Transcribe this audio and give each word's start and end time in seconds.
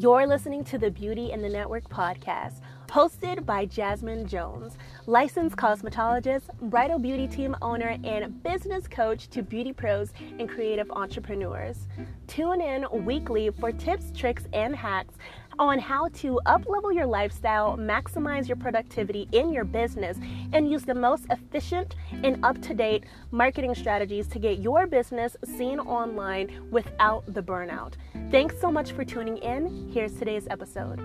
You're 0.00 0.26
listening 0.26 0.64
to 0.64 0.78
the 0.78 0.90
Beauty 0.90 1.30
in 1.30 1.42
the 1.42 1.48
Network 1.50 1.86
podcast, 1.90 2.62
hosted 2.88 3.44
by 3.44 3.66
Jasmine 3.66 4.26
Jones, 4.26 4.78
licensed 5.04 5.56
cosmetologist, 5.56 6.44
bridal 6.70 6.98
beauty 6.98 7.28
team 7.28 7.54
owner, 7.60 7.98
and 8.02 8.42
business 8.42 8.88
coach 8.88 9.28
to 9.28 9.42
beauty 9.42 9.74
pros 9.74 10.14
and 10.38 10.48
creative 10.48 10.90
entrepreneurs. 10.92 11.86
Tune 12.28 12.62
in 12.62 12.86
weekly 13.04 13.50
for 13.50 13.72
tips, 13.72 14.10
tricks, 14.16 14.44
and 14.54 14.74
hacks 14.74 15.16
on 15.60 15.78
how 15.78 16.08
to 16.08 16.40
uplevel 16.46 16.92
your 16.92 17.06
lifestyle, 17.06 17.76
maximize 17.76 18.48
your 18.48 18.56
productivity 18.56 19.28
in 19.32 19.52
your 19.52 19.64
business, 19.64 20.16
and 20.54 20.70
use 20.70 20.84
the 20.84 20.94
most 20.94 21.26
efficient 21.28 21.96
and 22.24 22.42
up 22.42 22.60
to 22.62 22.72
date 22.72 23.04
marketing 23.30 23.74
strategies 23.74 24.26
to 24.26 24.38
get 24.38 24.60
your 24.60 24.86
business 24.86 25.36
seen 25.44 25.78
online 25.78 26.66
without 26.70 27.22
the 27.34 27.42
burnout. 27.42 27.92
Thanks 28.30 28.58
so 28.58 28.72
much 28.72 28.92
for 28.92 29.04
tuning 29.04 29.36
in. 29.36 29.90
Here's 29.92 30.14
today's 30.14 30.48
episode. 30.48 30.98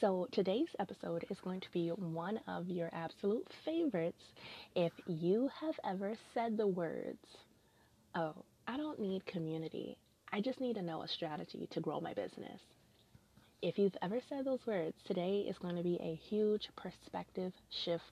So, 0.00 0.28
today's 0.32 0.74
episode 0.78 1.24
is 1.30 1.38
going 1.40 1.60
to 1.60 1.70
be 1.72 1.88
one 1.88 2.40
of 2.48 2.68
your 2.68 2.90
absolute 2.92 3.46
favorites 3.64 4.22
if 4.74 4.92
you 5.06 5.48
have 5.60 5.78
ever 5.84 6.14
said 6.34 6.56
the 6.56 6.66
words, 6.66 7.18
Oh, 8.14 8.34
I 8.72 8.78
don't 8.78 8.98
need 8.98 9.26
community. 9.26 9.98
I 10.32 10.40
just 10.40 10.58
need 10.58 10.76
to 10.76 10.82
know 10.82 11.02
a 11.02 11.08
strategy 11.08 11.68
to 11.72 11.80
grow 11.80 12.00
my 12.00 12.14
business. 12.14 12.58
If 13.60 13.78
you've 13.78 13.96
ever 14.00 14.18
said 14.30 14.46
those 14.46 14.66
words, 14.66 14.96
today 15.04 15.40
is 15.40 15.58
going 15.58 15.76
to 15.76 15.82
be 15.82 15.98
a 16.00 16.14
huge 16.14 16.70
perspective 16.74 17.52
shift 17.68 18.04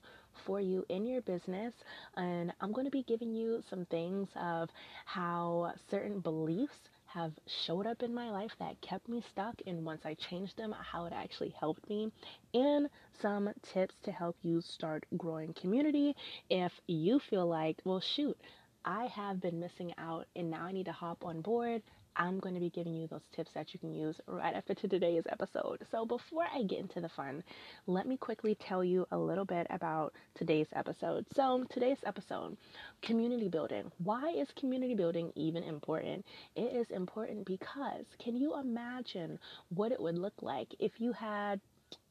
for 0.45 0.61
you 0.61 0.85
in 0.87 1.07
your 1.07 1.21
business. 1.23 1.73
And 2.15 2.53
I'm 2.61 2.73
going 2.73 2.85
to 2.85 2.91
be 2.91 3.01
giving 3.01 3.33
you 3.33 3.63
some 3.71 3.85
things 3.85 4.29
of 4.35 4.69
how 5.05 5.73
certain 5.89 6.19
beliefs 6.19 6.77
have 7.07 7.31
showed 7.65 7.87
up 7.87 8.03
in 8.03 8.13
my 8.13 8.29
life 8.29 8.51
that 8.59 8.79
kept 8.81 9.09
me 9.09 9.23
stuck. 9.31 9.55
And 9.65 9.83
once 9.83 10.01
I 10.05 10.13
changed 10.13 10.57
them, 10.57 10.75
how 10.79 11.05
it 11.05 11.13
actually 11.13 11.55
helped 11.59 11.89
me, 11.89 12.11
and 12.53 12.87
some 13.19 13.49
tips 13.73 13.95
to 14.03 14.11
help 14.11 14.35
you 14.43 14.61
start 14.61 15.07
growing 15.17 15.53
community 15.53 16.15
if 16.51 16.71
you 16.85 17.19
feel 17.19 17.47
like, 17.47 17.77
well, 17.83 17.99
shoot, 17.99 18.37
I 18.85 19.05
have 19.07 19.41
been 19.41 19.59
missing 19.59 19.93
out 19.97 20.25
and 20.35 20.49
now 20.49 20.63
I 20.63 20.71
need 20.71 20.85
to 20.85 20.91
hop 20.91 21.23
on 21.23 21.41
board. 21.41 21.81
I'm 22.15 22.39
going 22.39 22.55
to 22.55 22.59
be 22.59 22.69
giving 22.69 22.93
you 22.93 23.07
those 23.07 23.21
tips 23.35 23.51
that 23.53 23.73
you 23.73 23.79
can 23.79 23.93
use 23.93 24.19
right 24.27 24.53
after 24.53 24.73
today's 24.75 25.23
episode. 25.29 25.85
So, 25.91 26.05
before 26.05 26.43
I 26.53 26.63
get 26.63 26.79
into 26.79 26.99
the 26.99 27.09
fun, 27.09 27.43
let 27.87 28.07
me 28.07 28.17
quickly 28.17 28.55
tell 28.55 28.83
you 28.83 29.07
a 29.11 29.17
little 29.17 29.45
bit 29.45 29.67
about 29.69 30.13
today's 30.35 30.67
episode. 30.75 31.25
So, 31.35 31.65
today's 31.69 31.99
episode 32.05 32.57
community 33.01 33.47
building. 33.47 33.91
Why 34.03 34.33
is 34.35 34.47
community 34.59 34.95
building 34.95 35.31
even 35.35 35.63
important? 35.63 36.25
It 36.55 36.75
is 36.75 36.89
important 36.89 37.45
because 37.45 38.05
can 38.19 38.35
you 38.35 38.59
imagine 38.59 39.39
what 39.69 39.91
it 39.91 40.01
would 40.01 40.17
look 40.17 40.41
like 40.41 40.67
if 40.79 40.99
you 40.99 41.13
had, 41.13 41.61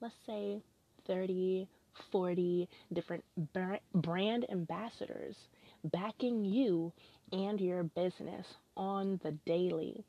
let's 0.01 0.15
say, 0.27 0.63
30, 1.07 1.69
40 2.11 2.69
different 2.93 3.25
brand 3.95 4.47
ambassadors 4.51 5.37
backing 5.84 6.45
you 6.45 6.92
and 7.33 7.61
your 7.61 7.83
business 7.83 8.47
on 8.77 9.20
the 9.23 9.33
daily. 9.33 10.05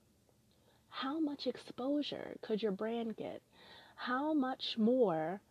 How 0.90 1.20
much 1.20 1.48
exposure 1.48 2.36
could 2.42 2.62
your 2.62 2.72
brand 2.72 3.16
get? 3.16 3.42
How 3.96 4.34
much 4.34 4.76
more 4.78 5.42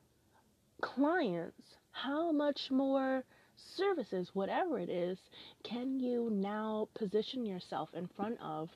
clients, 0.81 1.77
how 1.93 2.33
much 2.33 2.71
more 2.71 3.25
services, 3.57 4.31
whatever 4.35 4.79
it 4.79 4.89
is, 4.89 5.19
can 5.63 5.99
you 5.99 6.31
now 6.31 6.89
position 6.95 7.45
yourself 7.45 7.91
in 7.95 8.07
front 8.07 8.39
of 8.41 8.71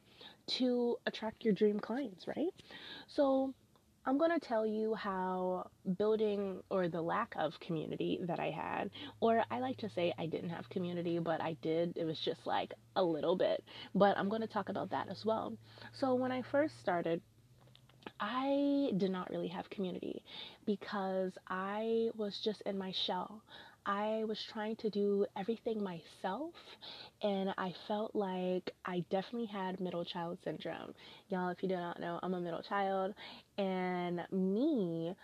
to 0.46 0.96
attract 1.06 1.44
your 1.44 1.54
dream 1.54 1.80
clients, 1.80 2.26
right? 2.26 2.52
So, 3.06 3.54
I'm 4.06 4.18
going 4.18 4.38
to 4.38 4.46
tell 4.46 4.66
you 4.66 4.94
how 4.94 5.70
building 5.96 6.60
or 6.68 6.88
the 6.88 7.00
lack 7.00 7.34
of 7.38 7.58
community 7.60 8.20
that 8.26 8.38
I 8.38 8.50
had, 8.50 8.90
or 9.20 9.42
I 9.50 9.60
like 9.60 9.78
to 9.78 9.88
say 9.90 10.12
I 10.18 10.26
didn't 10.26 10.50
have 10.50 10.68
community, 10.68 11.18
but 11.18 11.40
I 11.40 11.56
did. 11.62 11.96
It 11.96 12.04
was 12.04 12.18
just 12.20 12.46
like 12.46 12.74
a 12.96 13.02
little 13.02 13.36
bit. 13.36 13.64
But 13.94 14.18
I'm 14.18 14.28
going 14.28 14.42
to 14.42 14.46
talk 14.46 14.68
about 14.68 14.90
that 14.90 15.08
as 15.08 15.24
well. 15.24 15.54
So, 16.00 16.14
when 16.14 16.32
I 16.32 16.42
first 16.42 16.74
started, 16.80 17.22
I 18.20 18.90
did 18.96 19.10
not 19.10 19.30
really 19.30 19.48
have 19.48 19.70
community 19.70 20.22
because 20.66 21.32
I 21.48 22.10
was 22.16 22.38
just 22.44 22.60
in 22.62 22.76
my 22.76 22.92
shell. 23.06 23.42
I 23.86 24.24
was 24.26 24.38
trying 24.52 24.76
to 24.76 24.90
do 24.90 25.26
everything 25.36 25.82
myself, 25.82 26.54
and 27.22 27.50
I 27.58 27.74
felt 27.86 28.14
like 28.14 28.70
I 28.84 29.04
definitely 29.10 29.46
had 29.46 29.80
middle 29.80 30.04
child 30.04 30.38
syndrome. 30.44 30.94
Y'all, 31.28 31.50
if 31.50 31.62
you 31.62 31.68
do 31.68 31.76
not 31.76 32.00
know, 32.00 32.18
I'm 32.22 32.34
a 32.34 32.40
middle 32.40 32.62
child, 32.62 33.14
and 33.58 34.20
me, 34.32 35.14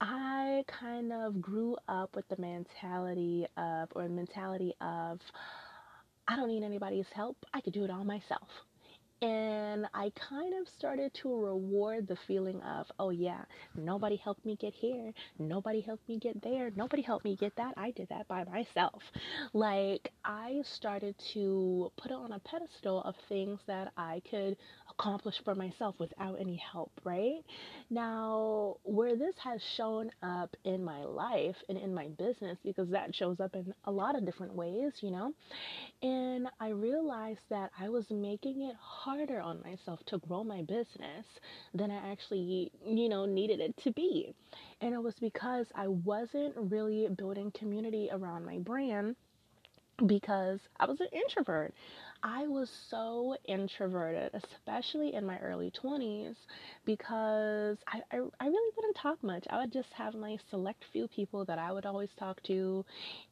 I 0.00 0.64
kind 0.80 1.12
of 1.12 1.42
grew 1.42 1.76
up 1.88 2.14
with 2.14 2.28
the 2.28 2.36
mentality 2.40 3.46
of, 3.56 3.88
or 3.94 4.08
mentality 4.08 4.74
of, 4.80 5.20
I 6.26 6.36
don't 6.36 6.48
need 6.48 6.62
anybody's 6.62 7.06
help. 7.14 7.36
I 7.52 7.60
could 7.60 7.72
do 7.72 7.84
it 7.84 7.90
all 7.90 8.04
myself. 8.04 8.48
And 9.20 9.86
I 9.94 10.12
kind 10.28 10.54
of 10.60 10.68
started 10.68 11.12
to 11.22 11.34
reward 11.34 12.06
the 12.06 12.16
feeling 12.28 12.60
of, 12.62 12.86
oh, 13.00 13.10
yeah, 13.10 13.42
nobody 13.74 14.14
helped 14.14 14.46
me 14.46 14.56
get 14.60 14.72
here. 14.74 15.12
Nobody 15.40 15.80
helped 15.80 16.08
me 16.08 16.18
get 16.18 16.40
there. 16.40 16.70
Nobody 16.76 17.02
helped 17.02 17.24
me 17.24 17.34
get 17.34 17.56
that. 17.56 17.74
I 17.76 17.90
did 17.90 18.08
that 18.10 18.28
by 18.28 18.44
myself. 18.44 19.02
Like, 19.52 20.12
I 20.24 20.60
started 20.76 21.16
to 21.34 21.90
put 22.00 22.12
it 22.12 22.14
on 22.14 22.30
a 22.32 22.38
pedestal 22.38 23.02
of 23.02 23.16
things 23.28 23.58
that 23.66 23.92
I 23.96 24.22
could 24.30 24.56
accomplish 24.98 25.36
for 25.44 25.54
myself 25.54 25.94
without 25.98 26.40
any 26.40 26.56
help, 26.56 26.90
right? 27.04 27.40
Now, 27.88 28.76
where 28.82 29.16
this 29.16 29.34
has 29.42 29.60
shown 29.76 30.10
up 30.22 30.56
in 30.64 30.84
my 30.84 31.04
life 31.04 31.56
and 31.68 31.78
in 31.78 31.94
my 31.94 32.08
business, 32.08 32.58
because 32.64 32.90
that 32.90 33.14
shows 33.14 33.38
up 33.40 33.54
in 33.54 33.72
a 33.84 33.92
lot 33.92 34.16
of 34.16 34.26
different 34.26 34.54
ways, 34.54 34.92
you 35.00 35.10
know, 35.10 35.32
and 36.02 36.48
I 36.60 36.70
realized 36.70 37.40
that 37.50 37.70
I 37.78 37.88
was 37.88 38.04
making 38.10 38.62
it 38.62 38.76
harder 38.80 39.40
on 39.40 39.62
myself 39.62 40.00
to 40.06 40.18
grow 40.18 40.42
my 40.42 40.62
business 40.62 41.26
than 41.74 41.90
I 41.90 42.10
actually, 42.10 42.72
you 42.84 43.08
know, 43.08 43.24
needed 43.24 43.60
it 43.60 43.76
to 43.84 43.92
be. 43.92 44.34
And 44.80 44.94
it 44.94 45.02
was 45.02 45.14
because 45.20 45.66
I 45.74 45.88
wasn't 45.88 46.54
really 46.56 47.08
building 47.16 47.52
community 47.52 48.08
around 48.12 48.44
my 48.44 48.58
brand 48.58 49.16
because 50.06 50.60
I 50.78 50.86
was 50.86 51.00
an 51.00 51.08
introvert. 51.12 51.74
I 52.22 52.48
was 52.48 52.68
so 52.90 53.36
introverted, 53.44 54.32
especially 54.34 55.14
in 55.14 55.24
my 55.24 55.38
early 55.38 55.70
20s, 55.70 56.34
because 56.84 57.76
I, 57.86 58.00
I, 58.10 58.18
I, 58.40 58.46
really 58.46 58.72
wouldn't 58.76 58.96
talk 58.96 59.22
much. 59.22 59.44
I 59.50 59.60
would 59.60 59.72
just 59.72 59.92
have 59.92 60.14
my 60.14 60.36
select 60.50 60.84
few 60.92 61.06
people 61.06 61.44
that 61.44 61.60
I 61.60 61.70
would 61.70 61.86
always 61.86 62.08
talk 62.18 62.42
to, 62.44 62.84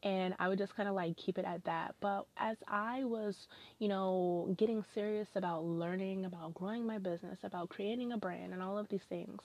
and 0.04 0.34
I 0.38 0.49
would 0.49 0.59
just 0.59 0.77
kind 0.77 0.88
of 0.88 0.94
like 0.94 1.16
keep 1.16 1.37
it 1.37 1.44
at 1.44 1.65
that. 1.65 1.97
But 2.00 2.27
as 2.37 2.56
I 2.69 3.03
was, 3.04 3.34
you 3.81 3.88
know, 3.88 4.54
getting 4.56 4.84
serious 4.94 5.28
about 5.34 5.65
learning, 5.65 6.25
about 6.25 6.54
growing 6.54 6.87
my 6.87 6.98
business, 6.98 7.38
about 7.43 7.71
creating 7.71 8.12
a 8.12 8.16
brand, 8.16 8.53
and 8.53 8.62
all 8.62 8.78
of 8.78 8.88
these 8.88 9.04
things, 9.09 9.41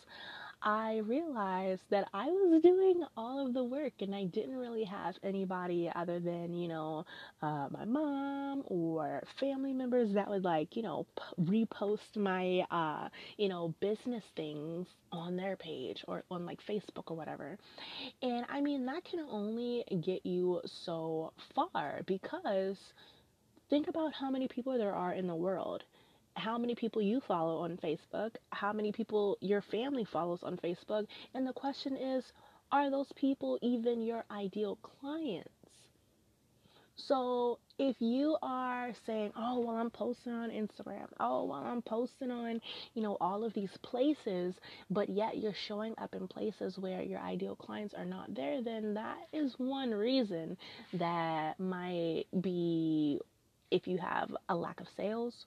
I 0.63 0.97
realized 1.05 1.81
that 1.89 2.07
I 2.13 2.27
was 2.27 2.61
doing 2.61 3.03
all 3.17 3.45
of 3.45 3.53
the 3.53 3.63
work 3.63 3.93
and 4.01 4.13
I 4.15 4.25
didn't 4.25 4.57
really 4.57 4.83
have 4.83 5.15
anybody 5.23 5.89
other 5.95 6.19
than, 6.19 6.53
you 6.53 6.67
know, 6.67 7.05
uh, 7.41 7.67
my 7.71 7.85
mom 7.85 8.63
or 8.67 9.23
family 9.39 9.73
members 9.73 10.13
that 10.13 10.29
would 10.29 10.43
like, 10.43 10.75
you 10.75 10.83
know, 10.83 11.05
p- 11.17 11.65
repost 11.67 12.15
my, 12.15 12.65
uh, 12.71 13.09
you 13.37 13.49
know, 13.49 13.73
business 13.79 14.23
things 14.35 14.87
on 15.11 15.35
their 15.35 15.55
page 15.55 16.03
or 16.07 16.23
on 16.31 16.45
like 16.45 16.59
Facebook 16.67 17.09
or 17.09 17.17
whatever. 17.17 17.57
And 18.21 18.45
I 18.49 18.61
mean, 18.61 18.85
that 18.85 19.03
can 19.05 19.21
only 19.29 19.83
get 20.01 20.25
you 20.25 20.61
so 20.85 21.33
far 21.55 22.01
because 22.05 22.77
think 23.69 23.87
about 23.87 24.13
how 24.13 24.29
many 24.29 24.47
people 24.47 24.77
there 24.77 24.93
are 24.93 25.13
in 25.13 25.27
the 25.27 25.35
world 25.35 25.83
how 26.35 26.57
many 26.57 26.75
people 26.75 27.01
you 27.01 27.21
follow 27.27 27.57
on 27.57 27.77
Facebook, 27.83 28.35
how 28.51 28.73
many 28.73 28.91
people 28.91 29.37
your 29.41 29.61
family 29.61 30.05
follows 30.11 30.39
on 30.43 30.57
Facebook, 30.57 31.05
and 31.33 31.47
the 31.47 31.53
question 31.53 31.97
is, 31.97 32.23
are 32.71 32.89
those 32.89 33.11
people 33.15 33.59
even 33.61 34.01
your 34.01 34.23
ideal 34.31 34.77
clients? 34.81 35.49
So 36.95 37.59
if 37.79 37.95
you 37.99 38.37
are 38.41 38.91
saying, 39.05 39.31
oh, 39.35 39.59
well, 39.59 39.75
I'm 39.75 39.89
posting 39.89 40.33
on 40.33 40.49
Instagram, 40.49 41.07
oh, 41.19 41.45
well, 41.45 41.63
I'm 41.63 41.81
posting 41.81 42.29
on, 42.29 42.61
you 42.93 43.01
know, 43.01 43.17
all 43.19 43.43
of 43.43 43.53
these 43.53 43.71
places, 43.81 44.53
but 44.89 45.09
yet 45.09 45.37
you're 45.37 45.55
showing 45.67 45.93
up 45.97 46.13
in 46.13 46.27
places 46.27 46.77
where 46.77 47.01
your 47.01 47.19
ideal 47.19 47.55
clients 47.55 47.93
are 47.93 48.05
not 48.05 48.33
there, 48.35 48.61
then 48.61 48.93
that 48.93 49.17
is 49.33 49.53
one 49.57 49.91
reason 49.91 50.57
that 50.93 51.59
might 51.59 52.25
be 52.41 53.19
if 53.71 53.87
you 53.87 53.97
have 53.97 54.29
a 54.49 54.55
lack 54.55 54.79
of 54.79 54.87
sales 54.95 55.45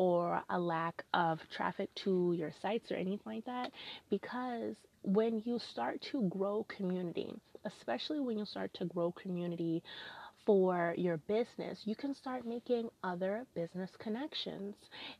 or 0.00 0.42
a 0.48 0.58
lack 0.58 1.04
of 1.12 1.38
traffic 1.54 1.90
to 1.94 2.32
your 2.34 2.52
sites 2.62 2.90
or 2.90 2.94
anything 2.94 3.20
like 3.26 3.44
that 3.44 3.70
because 4.08 4.74
when 5.02 5.42
you 5.44 5.58
start 5.72 6.00
to 6.10 6.22
grow 6.30 6.64
community 6.74 7.34
especially 7.66 8.18
when 8.20 8.38
you 8.38 8.46
start 8.46 8.72
to 8.72 8.86
grow 8.86 9.12
community 9.12 9.82
for 10.46 10.94
your 10.96 11.18
business, 11.18 11.78
you 11.84 11.94
can 11.94 12.14
start 12.14 12.46
making 12.46 12.88
other 13.04 13.44
business 13.54 13.90
connections. 13.98 14.74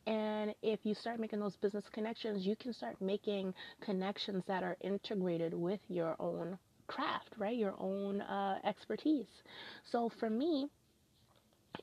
And 0.06 0.54
if 0.62 0.80
you 0.82 0.94
start 0.94 1.20
making 1.20 1.40
those 1.40 1.56
business 1.56 1.84
connections, 1.92 2.46
you 2.46 2.56
can 2.56 2.72
start 2.72 2.96
making 3.00 3.52
connections 3.84 4.42
that 4.48 4.62
are 4.62 4.76
integrated 4.80 5.52
with 5.52 5.80
your 5.88 6.16
own 6.18 6.58
craft, 6.86 7.34
right? 7.38 7.56
Your 7.56 7.74
own 7.78 8.22
uh, 8.22 8.58
expertise. 8.64 9.28
So 9.92 10.10
for 10.18 10.30
me, 10.30 10.68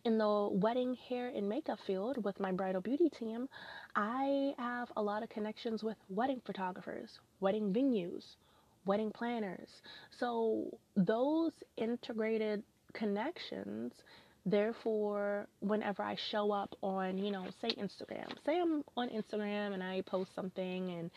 in 0.08 0.18
the 0.18 0.48
wedding 0.54 0.96
hair 1.10 1.28
and 1.36 1.50
makeup 1.50 1.78
field 1.86 2.24
with 2.24 2.40
my 2.40 2.50
bridal 2.50 2.80
beauty 2.80 3.10
team, 3.20 3.50
I 3.94 4.54
have 4.58 4.88
a 4.96 5.02
lot 5.02 5.22
of 5.22 5.28
connections 5.28 5.84
with 5.84 5.98
wedding 6.10 6.42
photographers, 6.46 7.10
wedding 7.42 7.74
venues, 7.74 8.24
wedding 8.86 9.12
planners. 9.12 9.68
So 10.18 10.70
those 10.96 11.52
integrated 11.76 12.64
connections 12.94 13.92
therefore 14.46 15.46
whenever 15.60 16.02
i 16.02 16.16
show 16.32 16.54
up 16.54 16.74
on 16.82 17.18
you 17.18 17.30
know 17.30 17.46
say 17.62 17.68
instagram 17.72 18.28
say 18.46 18.58
i'm 18.62 18.82
on 18.96 19.10
instagram 19.10 19.74
and 19.74 19.84
i 19.84 20.02
post 20.08 20.34
something 20.34 20.90
and 20.92 21.12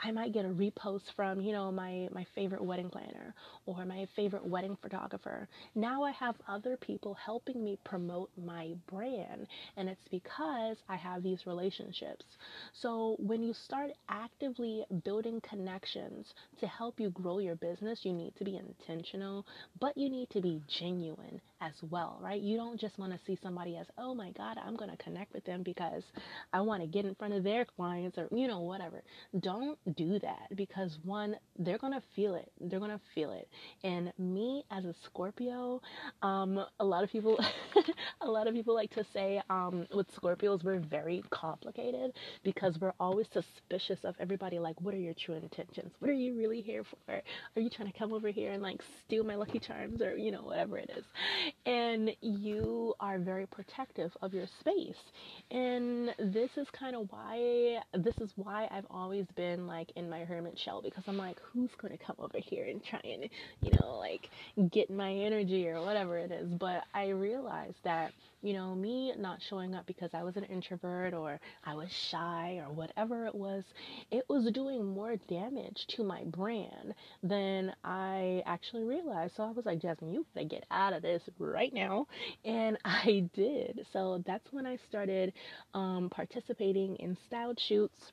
I 0.00 0.12
might 0.12 0.32
get 0.32 0.44
a 0.44 0.48
repost 0.48 1.12
from, 1.16 1.40
you 1.40 1.52
know, 1.52 1.72
my 1.72 2.08
my 2.12 2.24
favorite 2.34 2.64
wedding 2.64 2.88
planner 2.88 3.34
or 3.66 3.84
my 3.84 4.06
favorite 4.14 4.46
wedding 4.46 4.76
photographer. 4.80 5.48
Now 5.74 6.04
I 6.04 6.12
have 6.12 6.36
other 6.46 6.76
people 6.76 7.14
helping 7.14 7.64
me 7.64 7.78
promote 7.84 8.30
my 8.36 8.74
brand, 8.88 9.48
and 9.76 9.88
it's 9.88 10.08
because 10.10 10.76
I 10.88 10.96
have 10.96 11.22
these 11.22 11.46
relationships. 11.46 12.24
So 12.72 13.16
when 13.18 13.42
you 13.42 13.52
start 13.52 13.90
actively 14.08 14.84
building 15.04 15.40
connections 15.40 16.32
to 16.60 16.66
help 16.68 17.00
you 17.00 17.10
grow 17.10 17.38
your 17.38 17.56
business, 17.56 18.04
you 18.04 18.12
need 18.12 18.36
to 18.36 18.44
be 18.44 18.56
intentional, 18.56 19.46
but 19.80 19.96
you 19.96 20.08
need 20.08 20.30
to 20.30 20.40
be 20.40 20.62
genuine 20.68 21.40
as 21.60 21.74
well, 21.90 22.18
right? 22.20 22.40
You 22.40 22.56
don't 22.56 22.78
just 22.80 22.98
want 22.98 23.12
to 23.12 23.18
see 23.26 23.36
somebody 23.42 23.76
as, 23.76 23.86
"Oh 23.98 24.14
my 24.14 24.30
god, 24.32 24.58
I'm 24.64 24.76
going 24.76 24.90
to 24.90 24.96
connect 24.96 25.32
with 25.34 25.44
them 25.44 25.62
because 25.62 26.04
I 26.52 26.60
want 26.60 26.82
to 26.82 26.86
get 26.88 27.04
in 27.04 27.14
front 27.14 27.34
of 27.34 27.42
their 27.44 27.64
clients 27.64 28.18
or, 28.18 28.28
you 28.32 28.48
know, 28.48 28.60
whatever." 28.60 29.02
Don't 29.40 29.78
do 29.96 30.18
that 30.20 30.48
because 30.56 30.98
one, 31.04 31.36
they're 31.58 31.78
gonna 31.78 32.02
feel 32.14 32.34
it. 32.34 32.50
They're 32.60 32.80
gonna 32.80 33.00
feel 33.14 33.32
it. 33.32 33.48
And 33.84 34.12
me 34.18 34.64
as 34.70 34.84
a 34.84 34.94
Scorpio, 35.04 35.80
um, 36.22 36.64
a 36.80 36.84
lot 36.84 37.04
of 37.04 37.10
people, 37.10 37.38
a 38.20 38.26
lot 38.28 38.46
of 38.46 38.54
people 38.54 38.74
like 38.74 38.90
to 38.94 39.04
say, 39.12 39.40
um, 39.50 39.86
with 39.94 40.08
Scorpios 40.14 40.64
we're 40.64 40.78
very 40.80 41.22
complicated 41.30 42.12
because 42.42 42.78
we're 42.80 42.92
always 43.00 43.26
suspicious 43.32 44.04
of 44.04 44.14
everybody. 44.18 44.58
Like, 44.58 44.80
what 44.80 44.94
are 44.94 44.98
your 44.98 45.14
true 45.14 45.34
intentions? 45.34 45.92
What 45.98 46.10
are 46.10 46.14
you 46.14 46.36
really 46.36 46.60
here 46.60 46.84
for? 46.84 47.22
Are 47.56 47.60
you 47.60 47.70
trying 47.70 47.90
to 47.90 47.98
come 47.98 48.12
over 48.12 48.28
here 48.28 48.52
and 48.52 48.62
like 48.62 48.82
steal 49.04 49.24
my 49.24 49.34
Lucky 49.36 49.58
Charms 49.58 50.00
or 50.02 50.16
you 50.16 50.30
know 50.30 50.42
whatever 50.42 50.78
it 50.78 50.90
is? 50.96 51.04
And 51.66 52.10
you 52.20 52.94
are 53.00 53.18
very 53.18 53.46
protective 53.46 54.12
of 54.22 54.34
your 54.34 54.46
space. 54.60 54.96
And 55.50 56.14
this 56.18 56.50
is 56.56 56.68
kind 56.72 56.96
of 56.96 57.08
why 57.10 57.80
this 57.94 58.16
is 58.18 58.32
why 58.36 58.68
I've 58.70 58.86
always 58.90 59.26
been 59.36 59.66
like 59.66 59.92
in 59.96 60.10
my 60.10 60.20
hermit 60.24 60.58
shell 60.58 60.82
because 60.82 61.04
I'm 61.06 61.16
like, 61.18 61.38
who's 61.52 61.70
going 61.80 61.96
to 61.96 62.04
come 62.04 62.16
over 62.18 62.38
here 62.38 62.66
and 62.66 62.84
try 62.84 63.00
and, 63.04 63.28
you 63.62 63.70
know, 63.80 63.98
like 63.98 64.30
get 64.70 64.90
my 64.90 65.12
energy 65.12 65.68
or 65.68 65.82
whatever 65.82 66.18
it 66.18 66.30
is. 66.32 66.52
But 66.54 66.84
I 66.94 67.08
realized 67.10 67.78
that, 67.84 68.12
you 68.42 68.52
know, 68.54 68.74
me 68.74 69.12
not 69.18 69.40
showing 69.48 69.74
up 69.74 69.86
because 69.86 70.10
I 70.14 70.22
was 70.22 70.36
an 70.36 70.44
introvert 70.44 71.14
or 71.14 71.40
I 71.64 71.74
was 71.74 71.90
shy 71.92 72.62
or 72.66 72.72
whatever 72.72 73.26
it 73.26 73.34
was, 73.34 73.64
it 74.10 74.24
was 74.28 74.50
doing 74.52 74.84
more 74.86 75.16
damage 75.28 75.86
to 75.96 76.04
my 76.04 76.24
brand 76.24 76.94
than 77.22 77.74
I 77.84 78.42
actually 78.46 78.84
realized. 78.84 79.36
So 79.36 79.44
I 79.44 79.50
was 79.52 79.66
like, 79.66 79.80
Jasmine, 79.80 80.12
you 80.12 80.26
gotta 80.34 80.46
get 80.46 80.64
out 80.70 80.92
of 80.92 81.02
this 81.02 81.22
right 81.38 81.72
now. 81.72 82.06
And 82.44 82.78
I 82.84 83.28
did. 83.34 83.86
So 83.92 84.22
that's 84.26 84.52
when 84.52 84.66
I 84.66 84.78
started 84.88 85.32
um, 85.74 86.08
participating 86.10 86.96
in 86.96 87.16
styled 87.26 87.58
shoots 87.60 88.12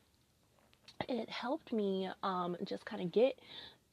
it 1.09 1.29
helped 1.29 1.73
me 1.73 2.09
um, 2.23 2.55
just 2.65 2.85
kind 2.85 3.01
of 3.01 3.11
get 3.11 3.33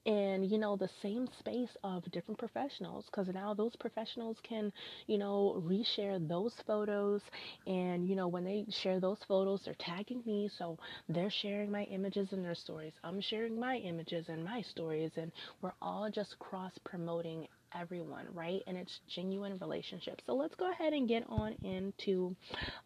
in 0.04 0.42
you 0.42 0.58
know 0.58 0.74
the 0.76 0.88
same 1.00 1.28
space 1.38 1.68
of 1.84 2.02
different 2.10 2.36
professionals 2.36 3.04
because 3.06 3.28
now 3.32 3.54
those 3.54 3.76
professionals 3.76 4.36
can 4.42 4.72
you 5.06 5.16
know 5.16 5.62
reshare 5.64 6.26
those 6.28 6.52
photos 6.66 7.20
and 7.68 8.08
you 8.08 8.16
know 8.16 8.26
when 8.26 8.42
they 8.44 8.64
share 8.68 8.98
those 8.98 9.18
photos 9.28 9.60
they're 9.64 9.76
tagging 9.78 10.20
me 10.26 10.50
so 10.58 10.76
they're 11.08 11.30
sharing 11.30 11.70
my 11.70 11.84
images 11.84 12.32
in 12.32 12.42
their 12.42 12.54
stories 12.54 12.92
i'm 13.04 13.20
sharing 13.20 13.60
my 13.60 13.76
images 13.76 14.28
and 14.28 14.44
my 14.44 14.60
stories 14.62 15.12
and 15.16 15.30
we're 15.60 15.72
all 15.80 16.10
just 16.10 16.36
cross 16.40 16.72
promoting 16.82 17.46
everyone, 17.78 18.26
right? 18.34 18.60
And 18.66 18.76
it's 18.76 19.00
genuine 19.14 19.58
relationships. 19.60 20.22
So 20.26 20.34
let's 20.34 20.54
go 20.54 20.70
ahead 20.70 20.92
and 20.92 21.08
get 21.08 21.24
on 21.28 21.54
into 21.62 22.34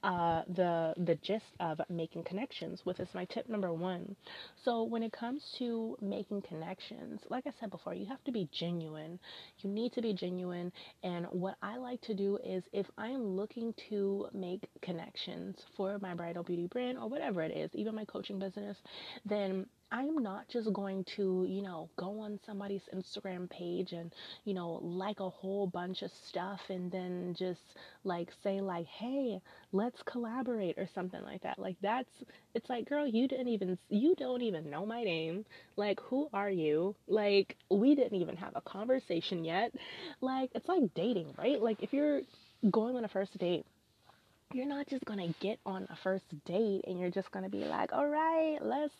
uh, 0.03 0.43
the 0.49 0.95
the 0.97 1.17
gist 1.17 1.45
of 1.61 1.81
making 1.89 2.25
connections, 2.25 2.81
which 2.85 3.01
is 3.01 3.09
my 3.15 3.25
tip 3.27 3.49
number 3.49 3.73
one. 3.73 4.17
So 4.65 4.85
when 4.85 5.03
it 5.03 5.13
comes 5.13 5.43
to 5.59 5.97
making 6.01 6.43
connections, 6.43 7.21
like 7.31 7.47
I 7.47 7.53
said 7.61 7.71
before, 7.71 7.95
you 7.95 8.07
have 8.07 8.23
to 8.25 8.33
be 8.33 8.49
genuine. 8.53 9.19
You 9.61 9.71
need 9.71 9.93
to 9.95 10.03
be 10.03 10.13
genuine. 10.13 10.73
And 11.03 11.27
what 11.31 11.57
I 11.63 11.77
like 11.77 12.01
to 12.03 12.15
do 12.15 12.39
is 12.45 12.65
if 12.73 12.87
I'm 12.99 13.37
looking 13.37 13.75
to 13.89 14.29
make 14.33 14.69
connections 14.83 15.57
for 15.77 15.99
my 16.01 16.15
bridal 16.15 16.43
beauty 16.43 16.67
brand 16.67 16.99
or 16.99 17.09
whatever 17.09 17.43
it 17.43 17.57
is, 17.57 17.71
even 17.75 17.95
my 17.95 18.05
coaching 18.05 18.39
business, 18.39 18.77
then 19.25 19.67
I'm 19.93 20.17
not 20.23 20.49
just 20.49 20.73
going 20.73 21.05
to, 21.17 21.47
you 21.49 21.63
know, 21.63 21.89
go 21.97 22.21
on 22.21 22.41
somebody's 22.45 22.83
Instagram 22.95 23.49
page 23.49 23.93
and, 23.93 24.13
you 24.45 24.53
know, 24.53 24.81
like 24.83 25.21
a 25.21 25.31
whole 25.31 25.67
bunch 25.69 26.03
of 26.03 26.11
stuff 26.29 26.61
and 26.69 26.91
then 26.91 27.35
just 27.39 27.61
like 28.05 28.31
say 28.43 28.61
like, 28.61 28.87
"Hey, 28.87 29.41
let's 29.73 30.03
collaborate" 30.03 30.77
or 30.79 30.89
something 30.95 31.23
like 31.23 31.43
that. 31.43 31.59
Like 31.59 31.77
that's 31.81 32.11
it's 32.55 32.69
like, 32.69 32.89
"Girl, 32.89 33.07
you 33.07 33.29
didn't 33.29 33.49
even 33.49 33.79
you 33.89 34.15
don't 34.17 34.43
even 34.43 34.71
know 34.71 34.85
my 34.87 35.05
name. 35.05 35.45
Like, 35.77 36.01
who 36.01 36.29
are 36.33 36.51
you? 36.51 36.97
Like, 37.07 37.57
we 37.71 37.95
didn't 37.95 38.21
even 38.21 38.37
have 38.37 38.53
a 38.57 38.61
conversation 38.63 39.45
yet." 39.45 39.73
Like, 40.21 40.51
it's 40.55 40.69
like 40.69 40.95
dating, 40.95 41.35
right? 41.39 41.61
Like 41.63 41.83
if 41.83 41.93
you're 41.93 42.23
going 42.71 42.97
on 42.97 43.05
a 43.05 43.09
first 43.09 43.37
date 43.39 43.65
you're 44.53 44.67
not 44.67 44.87
just 44.87 45.05
gonna 45.05 45.35
get 45.41 45.59
on 45.67 45.87
a 45.91 45.97
first 45.97 46.25
date 46.45 46.83
and 46.87 46.99
you're 47.01 47.11
just 47.11 47.31
gonna 47.33 47.49
be 47.49 47.65
like 47.65 47.93
all 47.93 48.07
right 48.07 48.59
let's 48.63 48.95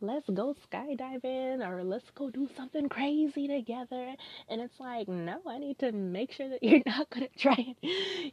let's 0.00 0.28
go 0.30 0.54
skydiving 0.70 1.66
or 1.66 1.84
let's 1.84 2.10
go 2.16 2.30
do 2.30 2.48
something 2.56 2.88
crazy 2.88 3.46
together. 3.46 4.14
And 4.48 4.60
it's 4.60 4.78
like 4.80 5.06
no 5.08 5.38
i 5.46 5.58
need 5.58 5.78
to 5.78 5.92
make 5.92 6.32
sure 6.32 6.48
that 6.48 6.62
you're 6.62 6.82
not 6.84 7.08
gonna 7.10 7.28
try 7.38 7.54
and 7.54 7.76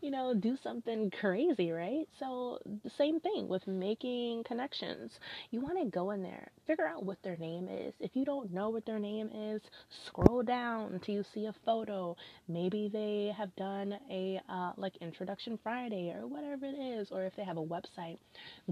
you 0.02 0.10
know 0.10 0.34
do 0.34 0.58
something 0.64 1.12
crazy 1.12 1.72
right? 1.72 2.08
So 2.20 2.60
the 2.84 2.90
same 2.90 3.20
thing 3.20 3.48
with 3.48 3.68
making 3.68 4.44
connections. 4.44 5.20
You 5.52 5.62
want 5.62 5.78
to 5.80 5.86
go 5.86 6.12
in 6.12 6.24
there 6.24 6.50
figure 6.66 6.88
out 6.88 7.06
what 7.06 7.22
their 7.22 7.38
name 7.38 7.68
is. 7.70 7.94
If 8.00 8.16
you 8.16 8.26
don't 8.26 8.52
know 8.52 8.70
what 8.70 8.86
their 8.88 9.00
name 9.00 9.30
is 9.34 9.62
scroll 10.08 10.42
down 10.42 10.94
until 10.94 11.16
you 11.16 11.24
see 11.34 11.46
a 11.46 11.54
photo. 11.64 12.18
Maybe 12.48 12.90
they 12.92 13.34
have 13.38 13.56
done 13.56 13.98
a 14.10 14.42
uh, 14.50 14.72
like 14.78 14.96
introduction 14.98 15.60
friday 15.62 16.12
or 16.12 16.26
whatever 16.28 16.55
whatever 16.56 16.78
it 16.78 17.00
is, 17.00 17.10
or 17.12 17.24
if 17.24 17.36
they 17.36 17.44
have 17.44 17.58
a 17.58 17.64
website, 17.64 18.18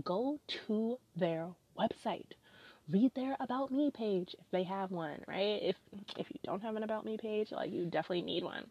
go 0.04 0.40
to 0.68 0.98
their 1.16 1.50
website. 1.78 2.28
Read 2.92 3.12
their 3.16 3.38
about 3.40 3.72
me 3.72 3.92
page 3.94 4.36
if 4.38 4.46
they 4.52 4.64
have 4.64 4.92
one, 4.92 5.24
right? 5.26 5.60
If 5.62 5.78
if 6.18 6.28
you 6.30 6.40
don't 6.44 6.62
have 6.62 6.76
an 6.76 6.84
about 6.84 7.06
me 7.06 7.18
page, 7.18 7.48
like 7.52 7.72
you 7.72 7.86
definitely 7.86 8.24
need 8.24 8.44
one. 8.44 8.66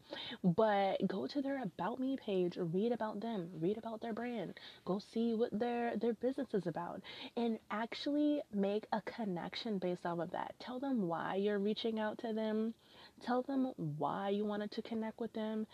But 0.44 0.96
go 1.06 1.26
to 1.26 1.40
their 1.40 1.62
about 1.62 1.98
me 1.98 2.18
page, 2.22 2.58
read 2.58 2.92
about 2.92 3.22
them, 3.22 3.48
read 3.58 3.78
about 3.78 4.02
their 4.02 4.12
brand, 4.12 4.60
go 4.84 5.00
see 5.14 5.32
what 5.34 5.58
their 5.58 5.96
their 5.96 6.12
business 6.12 6.48
is 6.52 6.66
about 6.66 7.00
and 7.38 7.58
actually 7.70 8.42
make 8.52 8.84
a 8.92 9.00
connection 9.16 9.78
based 9.78 10.04
off 10.04 10.18
of 10.18 10.30
that. 10.32 10.54
Tell 10.60 10.78
them 10.78 11.08
why 11.08 11.36
you're 11.36 11.58
reaching 11.58 11.98
out 11.98 12.18
to 12.18 12.34
them 12.34 12.74
Tell 13.26 13.42
them 13.42 13.72
why 13.98 14.30
you 14.30 14.44
wanted 14.44 14.72
to 14.72 14.82
connect 14.82 15.20
with 15.20 15.32
them. 15.32 15.66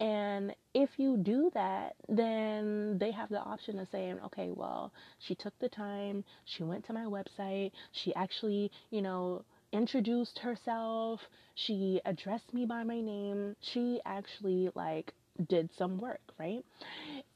And 0.00 0.54
if 0.76 0.90
you 0.98 1.16
do 1.16 1.50
that, 1.54 1.96
then 2.08 2.98
they 2.98 3.10
have 3.10 3.30
the 3.30 3.40
option 3.40 3.78
of 3.78 3.88
saying, 3.90 4.18
okay, 4.26 4.50
well, 4.54 4.92
she 5.18 5.34
took 5.34 5.58
the 5.58 5.70
time, 5.70 6.22
she 6.44 6.62
went 6.64 6.86
to 6.86 6.92
my 6.92 7.04
website, 7.04 7.72
she 7.92 8.14
actually, 8.14 8.70
you 8.90 9.00
know, 9.00 9.42
introduced 9.72 10.38
herself, 10.38 11.20
she 11.54 12.00
addressed 12.04 12.52
me 12.52 12.66
by 12.66 12.84
my 12.84 13.00
name, 13.00 13.56
she 13.60 14.00
actually 14.04 14.68
like 14.74 15.14
did 15.48 15.70
some 15.78 15.98
work, 15.98 16.20
right? 16.38 16.62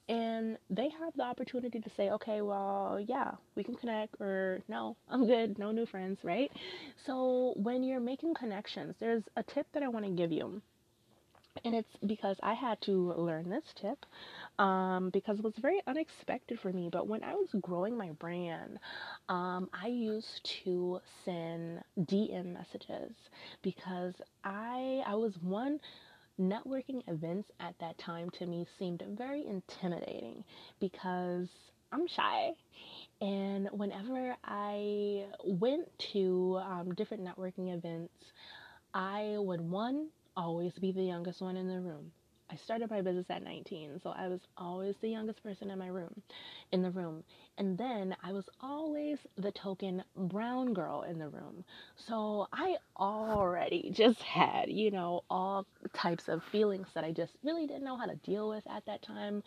and 0.09 0.59
they 0.70 0.88
have 0.90 1.14
the 1.16 1.23
opportunity 1.23 1.80
to 1.80 1.90
say, 1.97 2.11
okay, 2.11 2.42
well, 2.42 3.02
yeah, 3.09 3.32
we 3.54 3.64
can 3.64 3.76
connect, 3.76 4.20
or 4.20 4.61
no, 4.68 4.97
I'm 5.09 5.26
good, 5.26 5.59
no 5.59 5.70
new 5.73 5.87
friends, 5.87 6.18
right? 6.25 6.50
So 7.06 7.54
when 7.56 7.82
you're 7.85 8.00
making 8.00 8.35
connections, 8.35 8.97
there's 9.00 9.23
a 9.37 9.42
tip 9.44 9.66
that 9.73 9.82
I 9.85 9.88
want 9.88 10.04
to 10.06 10.11
give 10.11 10.32
you. 10.32 10.61
And 11.64 11.75
it's 11.75 11.97
because 12.07 12.37
I 12.42 12.54
had 12.54 12.80
to 12.83 13.12
learn 13.14 13.50
this 13.50 13.64
tip 13.75 14.07
um, 14.59 15.11
because 15.11 15.38
it 15.38 15.45
was 15.45 15.54
very 15.59 15.80
unexpected 15.87 16.59
for 16.61 16.73
me. 16.73 16.88
But 16.90 17.07
when 17.09 17.23
I 17.25 17.35
was 17.35 17.49
growing 17.61 17.97
my 17.97 18.11
brand, 18.12 18.78
um, 19.28 19.69
I 19.73 19.88
used 19.88 20.45
to 20.64 21.00
send 21.25 21.83
DM 21.99 22.52
messages 22.54 23.12
because 23.62 24.14
I 24.45 25.02
I 25.07 25.14
was 25.16 25.35
one 25.42 25.80
networking 26.40 27.02
events 27.09 27.50
at 27.61 27.75
that 27.80 27.99
time 27.99 28.30
to 28.30 28.47
me 28.47 28.66
seemed 28.78 29.02
very 29.16 29.47
intimidating 29.47 30.45
because 30.80 31.49
I'm 31.92 32.07
shy. 32.07 32.52
And 33.21 33.69
whenever 33.73 34.37
I 34.45 35.26
went 35.45 35.87
to 36.12 36.61
um, 36.64 36.95
different 36.95 37.25
networking 37.25 37.75
events, 37.76 38.14
I 38.95 39.35
would, 39.38 39.61
one, 39.61 40.09
always 40.40 40.78
be 40.78 40.92
the 40.92 41.02
youngest 41.02 41.40
one 41.42 41.56
in 41.56 41.68
the 41.68 41.80
room. 41.80 42.12
I 42.50 42.57
started 42.57 42.90
my 42.90 43.00
business 43.00 43.30
at 43.30 43.42
19, 43.45 44.00
so 44.02 44.11
I 44.11 44.28
was 44.28 44.40
always 44.57 44.97
the 45.00 45.09
youngest 45.09 45.42
person 45.42 45.71
in 45.71 45.78
my 45.78 45.87
room, 45.87 46.23
in 46.73 46.83
the 46.83 46.90
room. 46.90 47.23
And 47.59 47.78
then 47.78 48.16
I 48.23 48.33
was 48.33 48.49
always 48.61 49.19
the 49.37 49.52
token 49.52 50.02
brown 50.16 50.75
girl 50.75 51.02
in 51.02 51.19
the 51.19 51.28
room. 51.28 51.64
So 51.97 52.49
I 52.52 52.76
already 52.99 53.90
just 53.95 54.23
had, 54.23 54.71
you 54.71 54.90
know, 54.90 55.23
all 55.30 55.66
types 55.95 56.28
of 56.28 56.42
feelings 56.45 56.88
that 56.95 57.04
I 57.04 57.12
just 57.12 57.35
really 57.45 57.66
didn't 57.66 57.85
know 57.85 57.97
how 57.97 58.07
to 58.07 58.16
deal 58.16 58.49
with 58.49 58.66
at 58.69 58.85
that 58.87 59.02
time. 59.02 59.42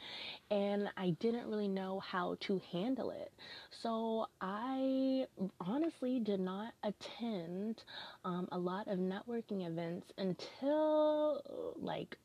And 0.51 0.89
I 0.97 1.11
didn't 1.19 1.47
really 1.47 1.67
know 1.67 1.99
how 1.99 2.37
to 2.41 2.61
handle 2.71 3.11
it. 3.11 3.31
So 3.71 4.27
I 4.41 5.27
honestly 5.59 6.19
did 6.19 6.39
not 6.39 6.73
attend 6.83 7.83
um, 8.25 8.47
a 8.51 8.57
lot 8.57 8.87
of 8.87 8.99
networking 8.99 9.67
events 9.67 10.11
until 10.17 11.41
like 11.81 12.17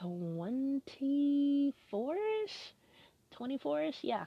24 0.00 2.16
ish 2.44 2.74
24 3.32 3.82
ish 3.82 3.98
yeah. 4.02 4.24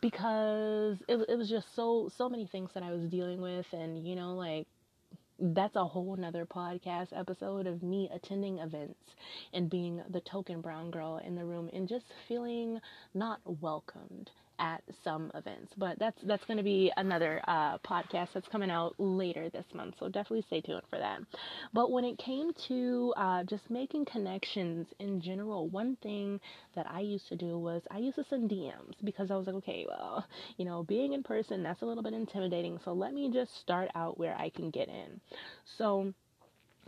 Because 0.00 0.96
it, 1.08 1.18
it 1.28 1.36
was 1.36 1.48
just 1.48 1.74
so 1.74 2.08
so 2.16 2.28
many 2.28 2.46
things 2.46 2.70
that 2.74 2.84
i 2.84 2.90
was 2.90 3.02
dealing 3.10 3.40
with 3.40 3.66
and 3.72 4.06
you 4.06 4.14
know 4.14 4.34
like 4.34 4.66
that's 5.40 5.76
a 5.76 5.84
whole 5.84 6.16
nother 6.16 6.46
podcast 6.46 7.08
episode 7.12 7.66
of 7.66 7.82
me 7.82 8.08
attending 8.12 8.58
events 8.58 8.98
and 9.52 9.70
being 9.70 10.02
the 10.10 10.20
token 10.20 10.60
brown 10.60 10.90
girl 10.90 11.20
in 11.24 11.34
the 11.34 11.44
room 11.44 11.70
and 11.72 11.88
just 11.88 12.06
feeling 12.26 12.80
not 13.14 13.40
welcomed 13.44 14.30
at 14.58 14.82
some 15.04 15.30
events. 15.34 15.72
But 15.76 15.98
that's 15.98 16.20
that's 16.22 16.44
going 16.44 16.56
to 16.56 16.62
be 16.62 16.92
another 16.96 17.40
uh, 17.46 17.78
podcast 17.78 18.28
that's 18.34 18.48
coming 18.48 18.70
out 18.70 18.94
later 18.98 19.50
this 19.50 19.66
month. 19.74 19.94
So 19.98 20.06
definitely 20.08 20.42
stay 20.42 20.60
tuned 20.60 20.82
for 20.90 20.98
that. 20.98 21.20
But 21.72 21.90
when 21.90 22.04
it 22.04 22.18
came 22.18 22.52
to 22.68 23.14
uh, 23.16 23.44
just 23.44 23.70
making 23.70 24.06
connections 24.06 24.86
in 24.98 25.20
general, 25.20 25.68
one 25.68 25.96
thing 26.02 26.40
that 26.74 26.86
I 26.90 27.00
used 27.00 27.28
to 27.28 27.36
do 27.36 27.58
was 27.58 27.82
I 27.90 27.98
used 27.98 28.16
to 28.16 28.24
send 28.24 28.50
DMs 28.50 28.94
because 29.04 29.30
I 29.30 29.36
was 29.36 29.46
like, 29.46 29.56
okay, 29.56 29.86
well, 29.88 30.26
you 30.56 30.64
know, 30.64 30.82
being 30.82 31.12
in 31.12 31.22
person 31.22 31.62
that's 31.62 31.82
a 31.82 31.86
little 31.86 32.02
bit 32.02 32.14
intimidating. 32.14 32.78
So 32.84 32.92
let 32.92 33.12
me 33.12 33.30
just 33.32 33.56
start 33.60 33.90
out 33.94 34.18
where 34.18 34.36
I 34.36 34.50
can 34.50 34.70
get 34.70 34.88
in. 34.88 35.20
So 35.76 36.12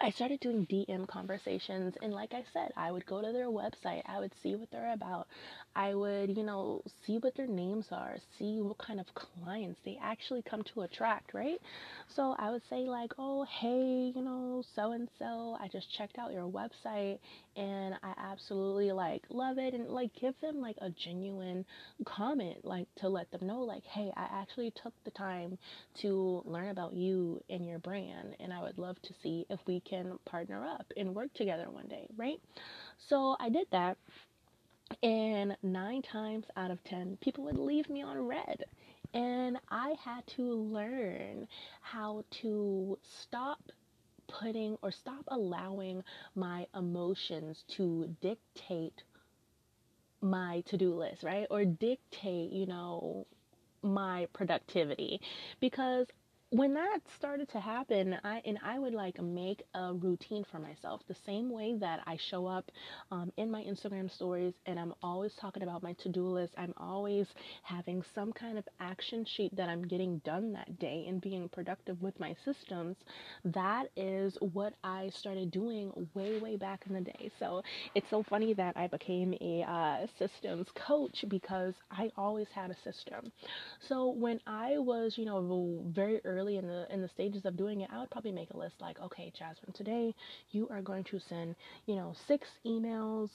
I 0.03 0.11
started 0.11 0.41
doing 0.41 0.67
DM 0.67 1.07
conversations, 1.07 1.95
and 2.03 2.13
like 2.13 2.33
I 2.33 2.43
said, 2.55 2.73
I 2.75 2.91
would 2.91 3.05
go 3.05 3.21
to 3.21 3.33
their 3.33 3.49
website, 3.49 4.03
I 4.07 4.19
would 4.19 4.33
see 4.43 4.57
what 4.57 4.71
they're 4.71 4.95
about, 4.95 5.27
I 5.77 5.95
would, 5.95 6.35
you 6.37 6.43
know, 6.43 6.83
see 7.07 7.19
what 7.19 7.35
their 7.35 7.47
names 7.47 7.87
are, 7.93 8.17
see 8.39 8.63
what 8.63 8.79
kind 8.79 8.99
of 8.99 9.07
clients 9.15 9.79
they 9.85 9.99
actually 10.03 10.41
come 10.43 10.63
to 10.73 10.83
attract, 10.83 11.35
right? 11.35 11.61
So 12.09 12.35
I 12.39 12.51
would 12.51 12.63
say, 12.71 12.89
like, 12.89 13.13
oh, 13.19 13.45
hey, 13.45 14.11
you 14.15 14.23
know, 14.23 14.63
so 14.75 14.93
and 14.93 15.09
so, 15.19 15.59
I 15.61 15.69
just 15.69 15.93
checked 15.93 16.19
out 16.19 16.33
your 16.33 16.49
website 16.49 17.19
and 17.57 17.95
I 18.03 18.15
absolutely 18.17 18.93
like 18.93 19.25
love 19.29 19.59
it, 19.59 19.75
and 19.75 19.89
like 19.89 20.15
give 20.19 20.35
them 20.41 20.63
like 20.63 20.77
a 20.81 20.89
genuine 20.91 21.67
comment, 22.07 22.65
like 22.65 22.87
to 22.97 23.09
let 23.09 23.31
them 23.33 23.47
know, 23.47 23.61
like, 23.61 23.85
hey, 23.85 24.11
I 24.17 24.29
actually 24.33 24.73
took 24.83 24.95
the 25.05 25.11
time 25.11 25.59
to 26.01 26.43
learn 26.47 26.69
about 26.69 26.95
you 26.95 27.43
and 27.51 27.67
your 27.67 27.81
brand, 27.81 28.37
and 28.41 28.51
I 28.53 28.63
would 28.63 28.79
love 28.79 28.97
to 29.03 29.15
see 29.23 29.45
if 29.51 29.61
we 29.67 29.81
can 29.91 30.19
partner 30.25 30.65
up 30.65 30.93
and 30.97 31.15
work 31.15 31.35
together 31.35 31.69
one 31.69 31.89
day, 31.89 32.07
right? 32.17 32.41
So 33.09 33.37
I 33.41 33.49
did 33.49 33.67
that. 33.73 33.99
And 35.03 35.57
nine 35.63 36.03
times 36.03 36.47
out 36.57 36.71
of 36.71 36.83
10, 36.85 37.19
people 37.21 37.45
would 37.45 37.59
leave 37.59 37.89
me 37.91 38.03
on 38.03 38.19
read. 38.19 38.65
And 39.13 39.59
I 39.69 39.95
had 40.05 40.27
to 40.37 40.43
learn 40.43 41.49
how 41.81 42.25
to 42.43 42.99
stop 43.03 43.61
putting 44.29 44.79
or 44.83 44.93
stop 44.93 45.25
allowing 45.29 46.03
my 46.35 46.67
emotions 46.75 47.65
to 47.77 48.15
dictate 48.21 49.03
my 50.21 50.63
to 50.67 50.77
do 50.77 50.95
list, 50.95 51.23
right? 51.25 51.47
Or 51.51 51.65
dictate, 51.65 52.53
you 52.53 52.67
know, 52.67 53.27
my 53.83 54.29
productivity 54.33 55.21
because 55.59 56.07
when 56.51 56.75
that 56.75 57.01
started 57.17 57.49
to 57.51 57.61
happen, 57.61 58.17
I 58.25 58.43
and 58.45 58.59
I 58.65 58.79
would 58.79 58.93
like 58.95 59.21
make 59.21 59.63
a 59.75 59.93
routine 59.95 60.45
for 60.51 60.59
myself 60.59 61.01
the 61.07 61.15
same 61.27 61.51
way 61.51 61.77
that 61.79 62.01
I 62.07 62.17
show 62.17 62.47
up 62.47 62.71
um, 63.11 63.33
in 63.37 63.51
my 63.51 63.63
Instagram 63.63 64.11
stories 64.11 64.55
and 64.67 64.79
I'm 64.79 64.95
always 65.03 65.35
talking 65.37 65.63
about 65.63 65.83
my 65.83 65.93
to-do 65.95 66.27
list. 66.27 66.55
I'm 66.57 66.75
always 66.77 67.27
having 67.63 68.03
some 68.15 68.33
kind 68.33 68.59
of 68.59 68.67
action 68.81 69.25
sheet 69.25 69.55
that 69.57 69.69
I'm 69.69 69.87
getting 69.87 70.19
done 70.25 70.53
that 70.53 70.79
day 70.79 71.05
and 71.09 71.21
being 71.21 71.49
productive 71.49 72.03
with 72.03 72.19
my 72.19 72.35
systems. 72.45 72.97
That 73.45 73.87
is 73.97 74.37
what 74.41 74.75
I 74.83 75.11
started 75.11 75.51
doing 75.51 75.93
way 76.15 76.39
way 76.39 76.57
back 76.57 76.85
in 76.89 76.95
the 76.95 77.01
day. 77.01 77.31
So 77.39 77.63
it's 77.95 78.09
so 78.11 78.23
funny 78.23 78.55
that 78.55 78.77
I 78.77 78.87
became 78.89 79.35
a 79.41 79.63
uh, 79.63 80.07
systems 80.19 80.67
coach 80.75 81.25
because 81.29 81.75
I 81.91 82.11
always 82.17 82.49
had 82.55 82.71
a 82.71 82.77
system. 82.83 83.33
So 83.81 84.09
when 84.11 84.41
I 84.47 84.79
was 84.79 85.19
you 85.19 85.25
know 85.25 85.83
very 85.89 86.21
early 86.25 86.40
early 86.41 86.57
in 86.57 86.67
the 86.67 86.87
in 86.93 87.03
the 87.03 87.09
stages 87.09 87.45
of 87.45 87.57
doing 87.57 87.83
it, 87.83 87.91
I 87.93 88.01
would 88.01 88.11
probably 88.11 88.33
make 88.33 88.51
a 88.51 88.57
list 88.57 88.77
like, 88.81 88.99
okay, 89.01 89.31
Jasmine, 89.39 89.73
today 89.75 90.15
you 90.53 90.67
are 90.71 90.81
going 90.81 91.05
to 91.05 91.21
send, 91.29 91.55
you 91.87 91.97
know, 91.97 92.15
six 92.27 92.49
emails 92.65 93.29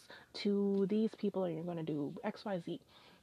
to 0.43 0.87
these 0.89 1.11
people 1.17 1.43
and 1.43 1.55
you're 1.55 1.63
going 1.63 1.77
to 1.77 1.83
do 1.83 2.13
XYZ. 2.25 2.79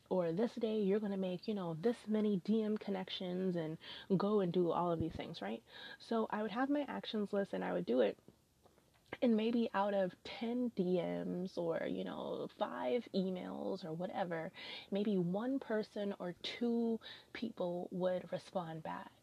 Or 0.08 0.30
this 0.30 0.50
day 0.60 0.76
you're 0.78 1.00
going 1.00 1.12
to 1.12 1.18
make, 1.18 1.48
you 1.48 1.54
know, 1.54 1.76
this 1.82 1.96
many 2.06 2.40
DM 2.46 2.78
connections 2.78 3.56
and 3.56 3.78
go 4.18 4.40
and 4.40 4.52
do 4.52 4.70
all 4.70 4.92
of 4.92 5.00
these 5.00 5.12
things, 5.16 5.40
right? 5.42 5.62
So 6.08 6.28
I 6.30 6.42
would 6.42 6.50
have 6.50 6.70
my 6.70 6.84
actions 6.88 7.32
list 7.32 7.52
and 7.54 7.64
I 7.64 7.72
would 7.72 7.86
do 7.86 8.00
it 8.00 8.16
and 9.22 9.36
maybe 9.36 9.70
out 9.74 9.94
of 9.94 10.12
10 10.40 10.72
DMs 10.76 11.56
or, 11.56 11.86
you 11.88 12.04
know, 12.04 12.48
five 12.58 13.04
emails 13.14 13.84
or 13.84 13.92
whatever, 13.92 14.50
maybe 14.90 15.16
one 15.16 15.58
person 15.58 16.14
or 16.18 16.34
two 16.58 16.98
people 17.32 17.88
would 17.92 18.24
respond 18.32 18.82
back. 18.82 19.21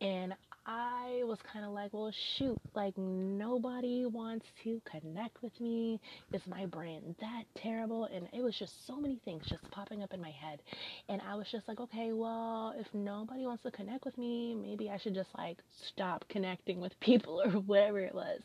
And 0.00 0.34
I 0.66 1.22
was 1.24 1.38
kind 1.52 1.64
of 1.64 1.72
like, 1.72 1.92
well, 1.92 2.12
shoot, 2.36 2.58
like 2.74 2.96
nobody 2.98 4.04
wants 4.06 4.46
to 4.62 4.80
connect 4.84 5.42
with 5.42 5.58
me. 5.60 6.00
Is 6.32 6.46
my 6.46 6.66
brand 6.66 7.16
that 7.20 7.44
terrible? 7.56 8.04
And 8.04 8.28
it 8.32 8.42
was 8.42 8.56
just 8.58 8.86
so 8.86 8.96
many 9.00 9.18
things 9.24 9.44
just 9.48 9.68
popping 9.70 10.02
up 10.02 10.12
in 10.12 10.20
my 10.20 10.30
head. 10.30 10.60
And 11.08 11.20
I 11.22 11.34
was 11.34 11.46
just 11.50 11.66
like, 11.68 11.80
okay, 11.80 12.12
well, 12.12 12.74
if 12.78 12.86
nobody 12.94 13.46
wants 13.46 13.62
to 13.64 13.70
connect 13.70 14.04
with 14.04 14.16
me, 14.18 14.54
maybe 14.54 14.90
I 14.90 14.98
should 14.98 15.14
just 15.14 15.30
like 15.36 15.58
stop 15.88 16.24
connecting 16.28 16.80
with 16.80 16.92
people 17.00 17.40
or 17.42 17.50
whatever 17.52 18.00
it 18.00 18.14
was. 18.14 18.40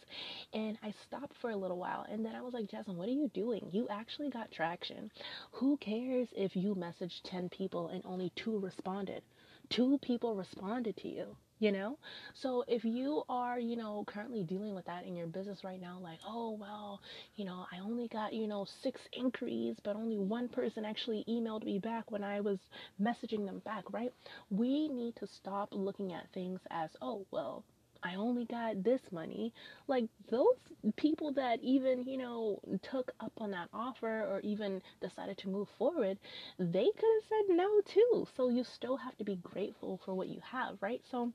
And 0.53 0.77
I 0.83 0.91
stopped 1.05 1.35
for 1.41 1.51
a 1.51 1.57
little 1.57 1.77
while. 1.77 2.05
And 2.09 2.25
then 2.25 2.35
I 2.35 2.41
was 2.41 2.53
like, 2.53 2.69
Jasmine, 2.69 2.97
what 2.97 3.07
are 3.07 3.11
you 3.11 3.29
doing? 3.33 3.67
You 3.71 3.87
actually 3.89 4.29
got 4.29 4.51
traction. 4.51 5.11
Who 5.51 5.77
cares 5.77 6.29
if 6.35 6.55
you 6.55 6.75
messaged 6.75 7.21
10 7.23 7.49
people 7.49 7.89
and 7.89 8.03
only 8.05 8.31
two 8.35 8.59
responded? 8.59 9.21
Two 9.69 9.97
people 9.99 10.35
responded 10.35 10.97
to 10.97 11.07
you 11.07 11.37
you 11.59 11.71
know? 11.71 11.97
So 12.33 12.63
if 12.67 12.83
you 12.83 13.23
are 13.29 13.59
you 13.59 13.75
know 13.77 14.03
currently 14.07 14.43
dealing 14.43 14.75
with 14.75 14.85
that 14.85 15.05
in 15.05 15.15
your 15.15 15.27
business 15.27 15.63
right 15.63 15.79
now 15.81 15.99
like 16.01 16.19
oh 16.27 16.51
well 16.59 17.01
you 17.35 17.45
know 17.45 17.65
i 17.71 17.79
only 17.79 18.07
got 18.09 18.33
you 18.33 18.47
know 18.47 18.65
six 18.83 19.01
inquiries 19.13 19.77
but 19.83 19.95
only 19.95 20.17
one 20.17 20.49
person 20.49 20.85
actually 20.85 21.23
emailed 21.29 21.63
me 21.63 21.79
back 21.79 22.11
when 22.11 22.23
i 22.23 22.41
was 22.41 22.59
messaging 23.01 23.45
them 23.45 23.59
back 23.59 23.83
right? 23.91 24.11
We 24.49 24.89
need 24.89 25.15
to 25.17 25.27
stop 25.27 25.69
looking 25.71 26.13
at 26.13 26.27
things 26.33 26.59
as 26.71 26.89
oh 27.01 27.25
well 27.31 27.63
I 28.05 28.15
only 28.15 28.45
got 28.45 28.83
this 28.83 29.01
money. 29.11 29.53
Like 29.87 30.05
those 30.29 30.57
people 30.95 31.33
that 31.33 31.59
even, 31.61 32.05
you 32.05 32.17
know, 32.17 32.59
took 32.83 33.11
up 33.19 33.33
on 33.39 33.51
that 33.51 33.69
offer 33.73 34.21
or 34.21 34.39
even 34.41 34.81
decided 35.01 35.37
to 35.39 35.49
move 35.49 35.69
forward, 35.77 36.19
they 36.59 36.85
could 36.85 37.09
have 37.15 37.29
said 37.29 37.55
no 37.55 37.81
too. 37.81 38.27
So 38.37 38.49
you 38.49 38.63
still 38.63 38.97
have 38.97 39.17
to 39.17 39.25
be 39.25 39.37
grateful 39.37 39.99
for 40.05 40.13
what 40.13 40.29
you 40.29 40.39
have, 40.41 40.77
right? 40.81 41.01
So 41.11 41.33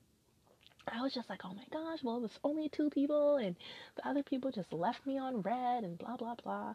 I 0.93 1.03
was 1.03 1.15
just 1.15 1.31
like, 1.31 1.41
oh 1.45 1.55
my 1.55 1.65
gosh, 1.73 2.01
well, 2.03 2.17
it 2.17 2.23
was 2.23 2.39
only 2.43 2.69
two 2.69 2.91
people, 2.91 3.37
and 3.37 3.57
the 3.97 4.09
other 4.09 4.23
people 4.23 4.51
just 4.51 4.73
left 4.73 5.07
me 5.07 5.19
on 5.19 5.43
read, 5.43 5.85
and 5.85 5.99
blah, 5.99 6.17
blah, 6.17 6.35
blah. 6.43 6.75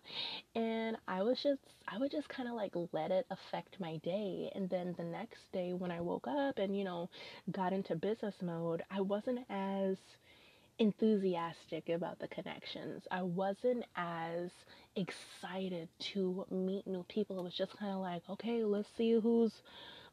And 0.56 0.98
I 1.08 1.24
was 1.24 1.42
just, 1.42 1.62
I 1.88 1.98
would 1.98 2.12
just 2.12 2.30
kind 2.30 2.48
of 2.48 2.56
like 2.56 2.74
let 2.94 3.12
it 3.12 3.26
affect 3.30 3.80
my 3.80 3.98
day. 3.98 4.52
And 4.56 4.70
then 4.70 4.96
the 4.98 5.04
next 5.04 5.40
day 5.52 5.74
when 5.74 5.92
I 5.92 6.02
woke 6.02 6.28
up 6.28 6.58
and, 6.60 6.78
you 6.78 6.84
know, 6.84 7.10
got 7.52 7.74
into 7.74 7.96
business 7.96 8.36
mode, 8.42 8.84
I 8.90 9.02
wasn't 9.02 9.40
as 9.50 9.98
enthusiastic 10.80 11.90
about 11.90 12.20
the 12.20 12.28
connections. 12.28 13.04
I 13.10 13.22
wasn't 13.22 13.86
as 13.96 14.50
excited 14.96 15.88
to 16.14 16.46
meet 16.52 16.86
new 16.88 17.04
people. 17.08 17.40
It 17.40 17.44
was 17.44 17.54
just 17.54 17.78
kind 17.78 17.94
of 17.94 18.00
like, 18.00 18.24
okay, 18.30 18.64
let's 18.64 18.90
see 18.98 19.14
who's 19.14 19.54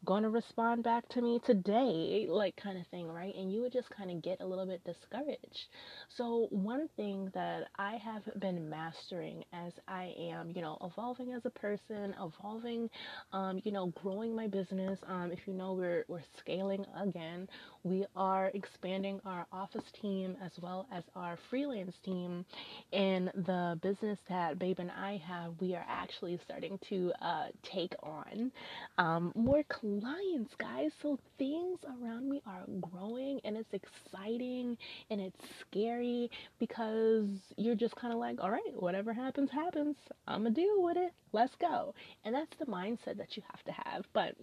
going 0.04 0.22
to 0.24 0.30
respond 0.30 0.84
back 0.84 1.08
to 1.10 1.22
me 1.22 1.40
today? 1.46 2.26
Like, 2.28 2.56
kind 2.56 2.78
of 2.78 2.86
thing, 2.88 3.08
right? 3.08 3.34
And 3.34 3.52
you 3.52 3.62
would 3.62 3.72
just 3.72 3.90
kind 3.90 4.10
of 4.10 4.22
get 4.22 4.40
a 4.40 4.46
little 4.46 4.66
bit 4.66 4.82
discouraged. 4.84 5.68
So, 6.16 6.48
one 6.50 6.88
thing 6.96 7.30
that 7.34 7.68
I 7.78 7.96
have 7.96 8.22
been 8.40 8.68
mastering 8.68 9.44
as 9.52 9.72
I 9.88 10.14
am, 10.18 10.50
you 10.54 10.62
know, 10.62 10.78
evolving 10.82 11.32
as 11.32 11.44
a 11.46 11.50
person, 11.50 12.14
evolving, 12.20 12.90
um, 13.32 13.60
you 13.64 13.72
know, 13.72 13.88
growing 14.02 14.34
my 14.34 14.48
business. 14.48 14.98
Um, 15.08 15.30
if 15.32 15.40
you 15.46 15.54
know, 15.54 15.74
we're, 15.74 16.04
we're 16.08 16.22
scaling 16.38 16.84
again. 17.00 17.48
We 17.84 18.06
are 18.16 18.50
expanding 18.54 19.20
our 19.24 19.46
office 19.52 19.84
team 20.00 20.36
as 20.44 20.52
well 20.60 20.86
as 20.92 21.04
our 21.16 21.38
freelance 21.50 21.96
team. 22.04 22.44
In 22.92 23.30
the 23.34 23.78
business 23.82 24.18
that 24.28 24.58
Babe 24.58 24.78
and 24.80 24.90
I 24.90 25.20
have, 25.26 25.54
we 25.60 25.74
are 25.74 25.86
actually 25.88 26.38
starting 26.44 26.78
to 26.90 27.12
uh, 27.22 27.46
take 27.62 27.94
on 28.02 28.52
um, 28.98 29.32
more 29.34 29.62
clients, 29.64 29.91
guys. 30.00 30.90
So 31.02 31.18
things 31.38 31.78
around 31.84 32.28
me 32.28 32.42
are 32.46 32.64
growing 32.80 33.40
and 33.44 33.56
it's 33.56 33.72
exciting 33.72 34.76
and 35.10 35.20
it's 35.20 35.40
scary 35.60 36.30
because 36.58 37.26
you're 37.56 37.74
just 37.74 37.96
kind 37.96 38.12
of 38.12 38.18
like, 38.18 38.40
all 38.40 38.50
right, 38.50 38.60
whatever 38.74 39.12
happens, 39.12 39.50
happens. 39.50 39.96
I'm 40.26 40.42
going 40.42 40.54
to 40.54 40.60
deal 40.60 40.82
with 40.82 40.96
it. 40.96 41.12
Let's 41.32 41.54
go. 41.60 41.94
And 42.24 42.34
that's 42.34 42.56
the 42.58 42.66
mindset 42.66 43.16
that 43.18 43.36
you 43.36 43.42
have 43.50 43.62
to 43.64 43.72
have. 43.84 44.04
But 44.12 44.34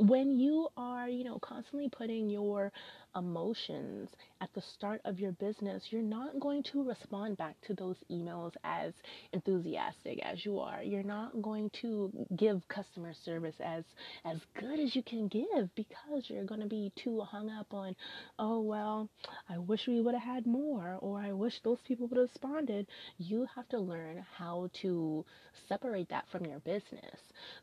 when 0.00 0.38
you 0.38 0.68
are, 0.76 1.08
you 1.08 1.24
know, 1.24 1.38
constantly 1.40 1.88
putting 1.90 2.30
your 2.30 2.72
emotions 3.16 4.08
at 4.40 4.48
the 4.54 4.62
start 4.74 5.00
of 5.04 5.18
your 5.18 5.32
business, 5.32 5.82
you're 5.90 6.00
not 6.00 6.38
going 6.40 6.62
to 6.62 6.82
respond 6.82 7.36
back 7.36 7.56
to 7.66 7.74
those 7.74 7.96
emails 8.10 8.52
as 8.64 8.92
enthusiastic 9.32 10.18
as 10.24 10.44
you 10.44 10.58
are. 10.58 10.82
You're 10.82 11.02
not 11.02 11.42
going 11.42 11.70
to 11.82 12.10
give 12.36 12.66
customer 12.68 13.12
service 13.24 13.56
as 13.62 13.84
as 14.24 14.38
good 14.58 14.78
as 14.80 14.94
you 14.96 15.02
can 15.02 15.28
give 15.28 15.68
because 15.74 16.24
you're 16.28 16.44
going 16.44 16.60
to 16.60 16.66
be 16.66 16.92
too 16.96 17.20
hung 17.20 17.50
up 17.50 17.74
on, 17.74 17.94
oh 18.38 18.60
well, 18.60 19.08
I 19.48 19.58
wish 19.58 19.86
we 19.86 20.00
would 20.00 20.14
have 20.14 20.22
had 20.22 20.46
more 20.46 20.96
or 21.00 21.18
I 21.18 21.32
wish 21.32 21.54
those 21.62 21.78
people 21.86 22.06
would 22.06 22.16
have 22.16 22.28
responded. 22.28 22.86
You 23.18 23.46
have 23.54 23.68
to 23.70 23.78
learn 23.78 24.24
how 24.36 24.70
to 24.82 25.24
separate 25.68 26.08
that 26.08 26.24
from 26.32 26.46
your 26.46 26.60
business. 26.60 27.20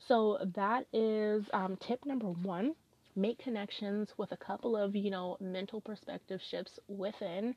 So 0.08 0.38
that 0.56 0.86
is 0.94 1.44
um, 1.53 1.77
tip 1.88 2.06
number 2.06 2.26
one 2.29 2.75
make 3.17 3.39
connections 3.39 4.10
with 4.17 4.31
a 4.31 4.38
couple 4.38 4.77
of, 4.77 4.96
you 4.96 5.10
know, 5.10 5.38
mental 5.41 5.81
perspective 5.81 6.39
shifts 6.50 6.79
within. 6.88 7.55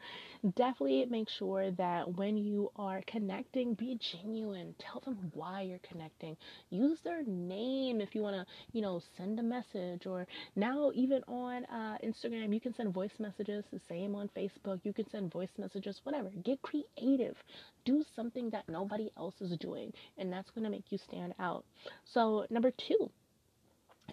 Definitely 0.57 1.07
make 1.11 1.29
sure 1.29 1.71
that 1.73 2.17
when 2.17 2.37
you 2.37 2.73
are 2.77 3.03
connecting, 3.07 3.75
be 3.75 3.99
genuine. 4.00 4.75
Tell 4.79 5.00
them 5.00 5.31
why 5.35 5.62
you're 5.62 5.81
connecting. 5.87 6.37
Use 6.71 6.99
their 7.05 7.23
name 7.25 8.00
if 8.00 8.15
you 8.15 8.23
want 8.23 8.37
to, 8.37 8.47
you 8.73 8.81
know, 8.81 9.03
send 9.17 9.39
a 9.39 9.43
message. 9.43 10.07
Or 10.07 10.27
now, 10.57 10.91
even 10.95 11.23
on 11.29 11.67
uh, 11.67 11.99
Instagram, 12.03 12.55
you 12.55 12.61
can 12.61 12.75
send 12.75 12.95
voice 12.95 13.12
messages. 13.19 13.65
The 13.71 13.81
same 13.89 14.15
on 14.15 14.31
Facebook. 14.37 14.81
You 14.83 14.95
can 14.95 15.09
send 15.11 15.31
voice 15.31 15.50
messages, 15.59 16.00
whatever. 16.05 16.31
Get 16.43 16.62
creative. 16.62 17.37
Do 17.85 18.03
something 18.17 18.50
that 18.50 18.69
nobody 18.69 19.11
else 19.17 19.35
is 19.41 19.57
doing, 19.59 19.93
and 20.17 20.33
that's 20.33 20.50
going 20.50 20.65
to 20.65 20.71
make 20.71 20.91
you 20.91 20.99
stand 20.99 21.35
out. 21.39 21.65
So, 22.05 22.47
number 22.50 22.71
two, 22.71 23.11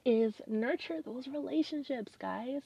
is 0.05 0.33
nurture 0.47 1.01
those 1.03 1.27
relationships, 1.27 2.11
guys. 2.19 2.61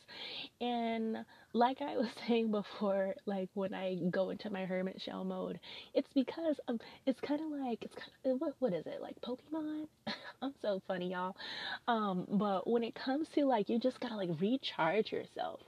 And 0.59 1.17
like 1.53 1.81
I 1.81 1.97
was 1.97 2.07
saying 2.27 2.51
before, 2.51 3.15
like 3.25 3.49
when 3.53 3.73
I 3.73 3.95
go 4.09 4.29
into 4.29 4.49
my 4.49 4.65
hermit 4.65 5.01
shell 5.01 5.23
mode, 5.23 5.59
it's 5.93 6.07
because 6.13 6.59
um, 6.67 6.79
it's 7.05 7.19
kind 7.21 7.41
of 7.41 7.59
like 7.59 7.83
it's 7.83 7.95
kind 7.95 8.35
of 8.35 8.41
what 8.41 8.55
what 8.59 8.73
is 8.73 8.85
it 8.85 9.01
like 9.01 9.19
Pokemon? 9.21 9.87
I'm 10.41 10.53
so 10.61 10.81
funny, 10.87 11.11
y'all. 11.11 11.35
Um, 11.87 12.25
but 12.27 12.67
when 12.67 12.83
it 12.83 12.95
comes 12.95 13.27
to 13.35 13.45
like 13.45 13.69
you 13.69 13.79
just 13.79 13.99
gotta 13.99 14.15
like 14.15 14.29
recharge 14.39 15.11
yourself, 15.11 15.59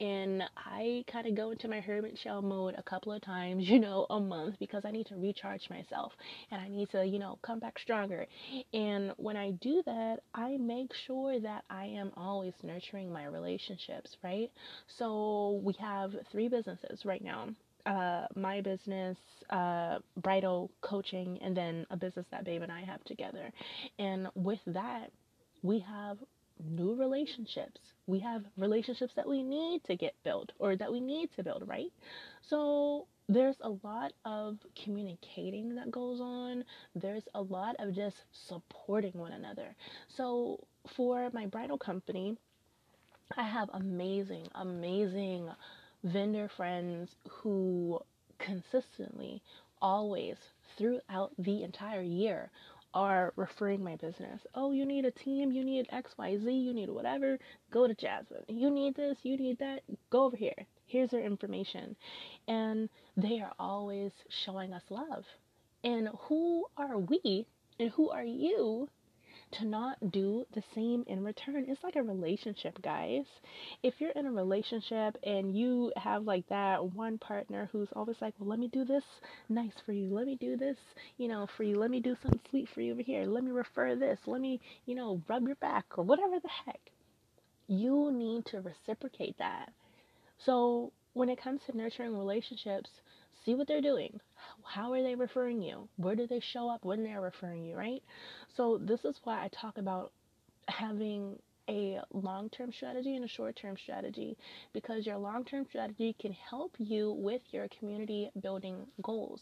and 0.00 0.42
I 0.56 1.04
kind 1.10 1.26
of 1.26 1.36
go 1.36 1.50
into 1.50 1.68
my 1.68 1.80
hermit 1.80 2.18
shell 2.22 2.42
mode 2.42 2.74
a 2.76 2.82
couple 2.82 3.12
of 3.12 3.22
times, 3.22 3.64
you 3.68 3.78
know, 3.78 4.06
a 4.10 4.20
month 4.20 4.56
because 4.58 4.84
I 4.84 4.90
need 4.90 5.06
to 5.06 5.16
recharge 5.16 5.68
myself 5.70 6.12
and 6.50 6.60
I 6.60 6.68
need 6.68 6.90
to 6.90 7.04
you 7.04 7.18
know 7.18 7.38
come 7.42 7.58
back 7.58 7.78
stronger. 7.78 8.26
And 8.72 9.12
when 9.16 9.36
I 9.36 9.52
do 9.52 9.82
that, 9.86 10.18
I 10.34 10.56
make 10.58 10.92
sure 11.10 11.40
that 11.40 11.64
I 11.68 11.86
am 11.86 12.12
always 12.16 12.54
nurturing 12.62 13.12
my 13.12 13.24
relationships, 13.26 14.16
right? 14.22 14.50
So 14.98 15.60
we 15.64 15.74
have 15.80 16.12
three 16.30 16.48
businesses 16.48 17.04
right 17.04 17.22
now. 17.22 17.48
Uh, 17.84 18.26
my 18.36 18.60
business, 18.60 19.16
uh, 19.50 19.98
Bridal 20.22 20.70
Coaching, 20.82 21.38
and 21.42 21.56
then 21.56 21.86
a 21.90 21.96
business 21.96 22.26
that 22.30 22.44
Babe 22.44 22.62
and 22.62 22.70
I 22.70 22.82
have 22.82 23.02
together. 23.04 23.50
And 23.98 24.28
with 24.36 24.60
that, 24.66 25.10
we 25.62 25.80
have 25.80 26.18
new 26.62 26.94
relationships. 26.94 27.80
We 28.06 28.20
have 28.20 28.44
relationships 28.56 29.12
that 29.16 29.28
we 29.28 29.42
need 29.42 29.82
to 29.84 29.96
get 29.96 30.14
built 30.24 30.52
or 30.58 30.76
that 30.76 30.92
we 30.92 31.00
need 31.00 31.30
to 31.36 31.42
build, 31.42 31.64
right? 31.66 31.90
So 32.48 33.06
there's 33.30 33.56
a 33.60 33.70
lot 33.84 34.12
of 34.24 34.58
communicating 34.84 35.76
that 35.76 35.90
goes 35.90 36.20
on. 36.20 36.64
There's 36.96 37.22
a 37.34 37.40
lot 37.40 37.76
of 37.78 37.94
just 37.94 38.16
supporting 38.32 39.12
one 39.14 39.30
another. 39.30 39.76
So 40.08 40.58
for 40.96 41.30
my 41.32 41.46
bridal 41.46 41.78
company, 41.78 42.36
I 43.36 43.44
have 43.44 43.70
amazing, 43.72 44.48
amazing 44.56 45.48
vendor 46.02 46.50
friends 46.56 47.14
who 47.28 48.00
consistently, 48.40 49.40
always, 49.80 50.36
throughout 50.76 51.30
the 51.38 51.62
entire 51.62 52.02
year, 52.02 52.50
are 52.94 53.32
referring 53.36 53.84
my 53.84 53.94
business. 53.94 54.40
Oh, 54.56 54.72
you 54.72 54.84
need 54.84 55.04
a 55.04 55.12
team, 55.12 55.52
you 55.52 55.64
need 55.64 55.86
XYZ, 55.92 56.46
you 56.46 56.74
need 56.74 56.90
whatever, 56.90 57.38
go 57.70 57.86
to 57.86 57.94
Jasmine. 57.94 58.42
You 58.48 58.70
need 58.70 58.96
this, 58.96 59.18
you 59.22 59.36
need 59.36 59.60
that, 59.60 59.82
go 60.10 60.24
over 60.24 60.36
here. 60.36 60.66
Here's 60.90 61.10
their 61.10 61.24
information. 61.24 61.96
And 62.48 62.88
they 63.16 63.40
are 63.40 63.52
always 63.58 64.12
showing 64.44 64.72
us 64.72 64.82
love. 64.90 65.24
And 65.84 66.08
who 66.28 66.66
are 66.76 66.98
we 66.98 67.46
and 67.78 67.90
who 67.90 68.10
are 68.10 68.24
you 68.24 68.88
to 69.52 69.64
not 69.64 70.12
do 70.12 70.44
the 70.54 70.62
same 70.74 71.04
in 71.08 71.24
return. 71.24 71.64
It's 71.68 71.82
like 71.82 71.96
a 71.96 72.02
relationship, 72.02 72.80
guys. 72.82 73.24
If 73.82 73.94
you're 73.98 74.10
in 74.12 74.26
a 74.26 74.32
relationship 74.32 75.16
and 75.24 75.56
you 75.56 75.92
have 75.96 76.24
like 76.24 76.48
that 76.48 76.92
one 76.94 77.18
partner 77.18 77.68
who's 77.72 77.88
always 77.94 78.16
like, 78.20 78.34
well, 78.38 78.48
let 78.48 78.58
me 78.58 78.68
do 78.68 78.84
this 78.84 79.04
nice 79.48 79.72
for 79.84 79.92
you. 79.92 80.08
Let 80.14 80.26
me 80.26 80.36
do 80.36 80.56
this, 80.56 80.76
you 81.18 81.28
know, 81.28 81.48
for 81.56 81.64
you. 81.64 81.78
Let 81.78 81.90
me 81.90 82.00
do 82.00 82.16
something 82.22 82.40
sweet 82.50 82.68
for 82.74 82.80
you 82.80 82.92
over 82.92 83.02
here. 83.02 83.24
Let 83.24 83.44
me 83.44 83.50
refer 83.50 83.96
this. 83.96 84.18
Let 84.26 84.40
me, 84.40 84.60
you 84.86 84.94
know, 84.94 85.20
rub 85.28 85.46
your 85.46 85.56
back 85.56 85.86
or 85.96 86.04
whatever 86.04 86.38
the 86.38 86.50
heck. 86.66 86.80
You 87.66 88.10
need 88.12 88.46
to 88.46 88.60
reciprocate 88.60 89.38
that. 89.38 89.72
So 90.44 90.92
when 91.12 91.28
it 91.28 91.40
comes 91.40 91.60
to 91.66 91.76
nurturing 91.76 92.16
relationships, 92.16 92.90
see 93.44 93.54
what 93.54 93.68
they're 93.68 93.80
doing. 93.80 94.20
How 94.64 94.92
are 94.92 95.02
they 95.02 95.14
referring 95.14 95.62
you? 95.62 95.88
Where 95.96 96.14
do 96.14 96.26
they 96.26 96.40
show 96.40 96.68
up 96.68 96.84
when 96.84 97.02
they're 97.02 97.20
referring 97.20 97.64
you, 97.64 97.76
right? 97.76 98.02
So, 98.56 98.78
this 98.78 99.04
is 99.04 99.16
why 99.24 99.44
I 99.44 99.48
talk 99.48 99.78
about 99.78 100.12
having 100.68 101.38
a 101.68 102.00
long 102.12 102.48
term 102.50 102.72
strategy 102.72 103.14
and 103.14 103.24
a 103.24 103.28
short 103.28 103.56
term 103.56 103.76
strategy 103.76 104.36
because 104.72 105.06
your 105.06 105.18
long 105.18 105.44
term 105.44 105.64
strategy 105.68 106.16
can 106.20 106.32
help 106.32 106.74
you 106.78 107.12
with 107.12 107.42
your 107.52 107.68
community 107.78 108.30
building 108.42 108.86
goals 109.02 109.40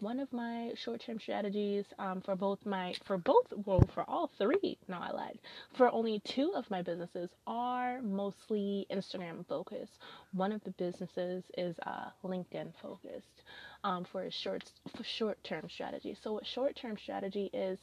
one 0.00 0.20
of 0.20 0.32
my 0.32 0.72
short-term 0.76 1.18
strategies 1.18 1.84
um, 1.98 2.20
for 2.20 2.36
both 2.36 2.64
my 2.64 2.94
for 3.04 3.18
both 3.18 3.52
well 3.66 3.82
for 3.94 4.04
all 4.08 4.30
three 4.38 4.78
no 4.88 4.98
i 4.98 5.10
lied 5.10 5.38
for 5.74 5.90
only 5.90 6.20
two 6.20 6.52
of 6.54 6.70
my 6.70 6.82
businesses 6.82 7.30
are 7.46 8.00
mostly 8.02 8.86
instagram 8.90 9.46
focused. 9.48 9.98
One 10.32 10.52
of 10.52 10.62
the 10.64 10.70
businesses 10.72 11.44
is 11.56 11.76
uh, 11.86 12.10
linkedin 12.24 12.72
focused 12.80 13.42
um, 13.84 14.04
for 14.04 14.22
a 14.24 14.30
short 14.30 14.70
for 14.96 15.04
short-term 15.04 15.68
strategy. 15.68 16.16
So 16.22 16.32
what 16.34 16.46
short-term 16.46 16.96
strategy 16.96 17.50
is 17.52 17.78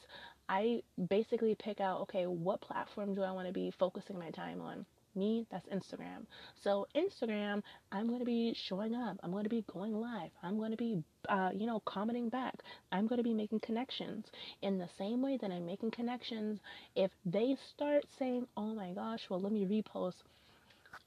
i 0.47 0.81
basically 1.09 1.55
pick 1.55 1.79
out 1.79 2.01
okay 2.01 2.25
what 2.27 2.61
platform 2.61 3.15
do 3.15 3.23
i 3.23 3.31
want 3.31 3.47
to 3.47 3.53
be 3.53 3.71
focusing 3.79 4.19
my 4.19 4.29
time 4.29 4.61
on 4.61 4.85
me, 5.15 5.45
that's 5.51 5.67
Instagram. 5.67 6.25
So, 6.63 6.87
Instagram, 6.95 7.61
I'm 7.91 8.07
going 8.07 8.19
to 8.19 8.25
be 8.25 8.55
showing 8.67 8.95
up. 8.95 9.17
I'm 9.23 9.31
going 9.31 9.43
to 9.43 9.49
be 9.49 9.63
going 9.71 9.93
live. 9.93 10.31
I'm 10.43 10.57
going 10.57 10.71
to 10.71 10.77
be, 10.77 11.03
uh, 11.29 11.49
you 11.53 11.65
know, 11.65 11.81
commenting 11.85 12.29
back. 12.29 12.55
I'm 12.91 13.07
going 13.07 13.17
to 13.17 13.23
be 13.23 13.33
making 13.33 13.59
connections. 13.61 14.25
In 14.61 14.77
the 14.77 14.89
same 14.97 15.21
way 15.21 15.37
that 15.41 15.51
I'm 15.51 15.65
making 15.65 15.91
connections, 15.91 16.59
if 16.95 17.11
they 17.25 17.55
start 17.73 18.03
saying, 18.17 18.47
oh 18.57 18.73
my 18.73 18.91
gosh, 18.91 19.21
well, 19.29 19.41
let 19.41 19.51
me 19.51 19.65
repost. 19.65 20.15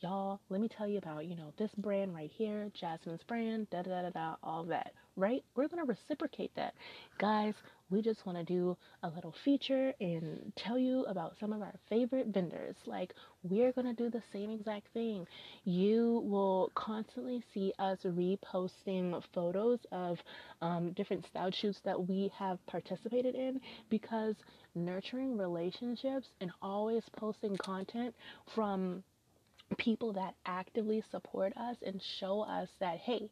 Y'all, 0.01 0.39
let 0.49 0.61
me 0.61 0.69
tell 0.69 0.87
you 0.87 0.99
about, 0.99 1.27
you 1.27 1.35
know, 1.35 1.53
this 1.59 1.71
brand 1.79 2.15
right 2.15 2.31
here, 2.33 2.71
Jasmine's 2.79 3.23
brand, 3.27 3.69
da 3.71 3.83
da 3.83 4.03
da 4.03 4.11
da, 4.11 4.37
all 4.45 4.63
that, 4.65 4.93
right? 5.19 5.45
We're 5.57 5.69
going 5.69 5.85
to 5.85 5.89
reciprocate 5.89 6.53
that. 6.57 6.75
Guys, 7.19 7.55
we 7.91 8.03
just 8.03 8.25
want 8.27 8.39
to 8.39 8.45
do 8.45 8.77
a 9.03 9.09
little 9.09 9.35
feature 9.45 9.93
and 10.01 10.53
tell 10.57 10.79
you 10.79 11.05
about 11.05 11.35
some 11.41 11.53
of 11.53 11.61
our 11.63 11.75
favorite 11.89 12.29
vendors. 12.29 12.77
Like, 12.87 13.15
we're 13.43 13.73
going 13.73 13.87
to 13.87 13.95
do 13.95 14.11
the 14.11 14.23
same 14.33 14.51
exact 14.51 14.89
thing. 14.93 15.27
You 15.65 16.23
will 16.25 16.71
constantly 16.75 17.43
see 17.53 17.73
us 17.79 17.99
reposting 18.05 19.21
photos 19.35 19.81
of 19.91 20.19
um, 20.61 20.93
different 20.93 21.27
style 21.27 21.51
shoots 21.51 21.81
that 21.85 22.09
we 22.09 22.31
have 22.39 22.65
participated 22.67 23.35
in 23.35 23.61
because 23.91 24.37
nurturing 24.75 25.37
relationships 25.37 26.29
and 26.41 26.51
always 26.63 27.03
posting 27.17 27.57
content 27.57 28.15
from 28.55 29.03
people 29.77 30.13
that 30.15 30.35
actively 30.47 31.03
support 31.11 31.53
us 31.57 31.77
and 31.85 32.01
show 32.21 32.41
us 32.43 32.69
that, 32.81 32.99
hey, 32.99 33.29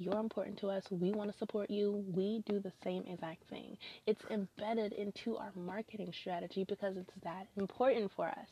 you're 0.00 0.18
important 0.18 0.58
to 0.60 0.68
us. 0.68 0.84
We 0.90 1.12
want 1.12 1.30
to 1.30 1.38
support 1.38 1.70
you. 1.70 2.04
We 2.14 2.42
do 2.46 2.60
the 2.60 2.72
same 2.82 3.04
exact 3.06 3.44
thing. 3.50 3.76
It's 4.06 4.22
embedded 4.30 4.94
into 4.94 5.36
our 5.36 5.52
marketing 5.54 6.12
strategy 6.18 6.64
because 6.68 6.96
it's 6.96 7.12
that 7.22 7.46
important 7.56 8.10
for 8.16 8.26
us. 8.28 8.48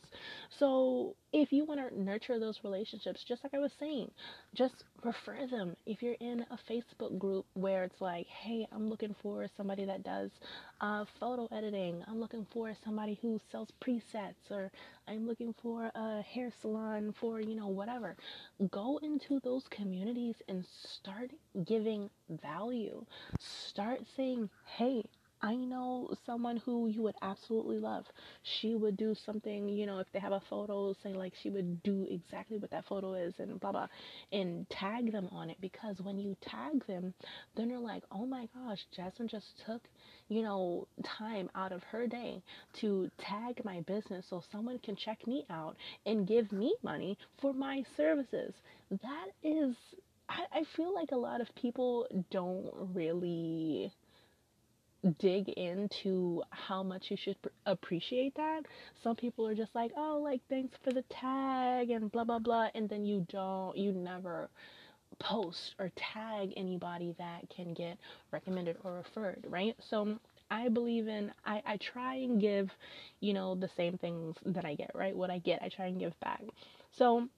So, 0.58 1.16
if 1.32 1.52
you 1.52 1.64
want 1.64 1.86
to 1.86 2.02
nurture 2.02 2.38
those 2.38 2.60
relationships, 2.64 3.22
just 3.22 3.44
like 3.44 3.54
I 3.54 3.58
was 3.58 3.72
saying, 3.78 4.10
just 4.54 4.84
refer 5.04 5.46
them. 5.46 5.76
If 5.86 6.02
you're 6.02 6.16
in 6.20 6.46
a 6.50 6.58
Facebook 6.70 7.18
group 7.18 7.44
where 7.54 7.84
it's 7.84 8.00
like, 8.00 8.26
hey, 8.26 8.66
I'm 8.72 8.88
looking 8.88 9.14
for 9.22 9.46
somebody 9.56 9.84
that 9.84 10.02
does 10.02 10.30
uh, 10.80 11.04
photo 11.20 11.46
editing, 11.52 12.02
I'm 12.08 12.18
looking 12.18 12.46
for 12.50 12.74
somebody 12.82 13.18
who 13.20 13.38
sells 13.50 13.68
presets, 13.82 14.50
or 14.50 14.70
I'm 15.06 15.26
looking 15.26 15.54
for 15.62 15.90
a 15.94 16.22
hair 16.22 16.50
salon 16.62 17.14
for, 17.20 17.40
you 17.40 17.54
know, 17.54 17.68
whatever. 17.68 18.16
Go 18.70 18.98
into 19.02 19.40
those 19.40 19.64
communities 19.68 20.36
and 20.48 20.64
start 20.64 21.30
giving 21.66 22.10
value. 22.42 23.04
Start 23.38 24.00
saying, 24.16 24.48
hey, 24.64 25.04
I 25.42 25.54
know 25.54 26.10
someone 26.26 26.56
who 26.58 26.88
you 26.88 27.02
would 27.02 27.14
absolutely 27.22 27.78
love. 27.78 28.04
She 28.60 28.74
would 28.74 28.96
do 28.96 29.14
something, 29.26 29.68
you 29.68 29.86
know, 29.86 29.98
if 29.98 30.06
they 30.12 30.18
have 30.18 30.32
a 30.32 30.42
photo, 30.48 30.94
say 31.02 31.12
like 31.12 31.32
she 31.42 31.50
would 31.50 31.82
do 31.82 32.06
exactly 32.10 32.58
what 32.58 32.70
that 32.70 32.86
photo 32.86 33.14
is 33.14 33.34
and 33.38 33.58
blah 33.60 33.72
blah 33.72 33.88
and 34.32 34.68
tag 34.70 35.12
them 35.12 35.28
on 35.32 35.50
it 35.50 35.56
because 35.60 35.96
when 36.00 36.18
you 36.18 36.36
tag 36.42 36.84
them, 36.86 37.14
then 37.56 37.68
they're 37.68 37.78
like, 37.78 38.02
Oh 38.10 38.26
my 38.26 38.48
gosh, 38.54 38.78
Jasmine 38.94 39.28
just 39.28 39.46
took, 39.66 39.82
you 40.28 40.42
know, 40.42 40.86
time 41.18 41.50
out 41.54 41.72
of 41.72 41.82
her 41.84 42.06
day 42.06 42.42
to 42.80 43.10
tag 43.18 43.64
my 43.64 43.80
business 43.82 44.26
so 44.28 44.42
someone 44.52 44.78
can 44.80 44.96
check 44.96 45.26
me 45.26 45.44
out 45.50 45.76
and 46.06 46.26
give 46.26 46.52
me 46.52 46.74
money 46.82 47.16
for 47.40 47.52
my 47.52 47.84
services. 47.96 48.54
That 48.90 49.28
is 49.42 49.74
I, 50.28 50.44
I 50.52 50.64
feel 50.76 50.94
like 50.94 51.12
a 51.12 51.16
lot 51.16 51.40
of 51.40 51.48
people 51.54 52.06
don't 52.30 52.70
really 52.94 53.92
dig 55.18 55.48
into 55.50 56.42
how 56.50 56.82
much 56.82 57.10
you 57.10 57.16
should 57.16 57.36
appreciate 57.66 58.34
that. 58.34 58.62
Some 59.02 59.16
people 59.16 59.46
are 59.46 59.54
just 59.54 59.74
like, 59.74 59.92
oh, 59.96 60.20
like, 60.22 60.40
thanks 60.48 60.76
for 60.82 60.92
the 60.92 61.02
tag 61.02 61.90
and 61.90 62.10
blah, 62.10 62.24
blah, 62.24 62.38
blah. 62.38 62.68
And 62.74 62.88
then 62.88 63.04
you 63.04 63.26
don't, 63.30 63.76
you 63.76 63.92
never 63.92 64.50
post 65.18 65.74
or 65.78 65.90
tag 65.96 66.52
anybody 66.56 67.14
that 67.18 67.48
can 67.54 67.74
get 67.74 67.98
recommended 68.30 68.76
or 68.84 68.94
referred, 68.94 69.44
right? 69.48 69.76
So 69.88 70.18
I 70.50 70.68
believe 70.68 71.08
in, 71.08 71.32
I, 71.44 71.62
I 71.66 71.76
try 71.76 72.14
and 72.16 72.40
give, 72.40 72.70
you 73.20 73.34
know, 73.34 73.54
the 73.54 73.70
same 73.76 73.98
things 73.98 74.36
that 74.46 74.64
I 74.64 74.74
get, 74.74 74.90
right? 74.94 75.14
What 75.14 75.30
I 75.30 75.38
get, 75.38 75.62
I 75.62 75.68
try 75.68 75.86
and 75.86 75.98
give 75.98 76.18
back. 76.20 76.42
So, 76.92 77.28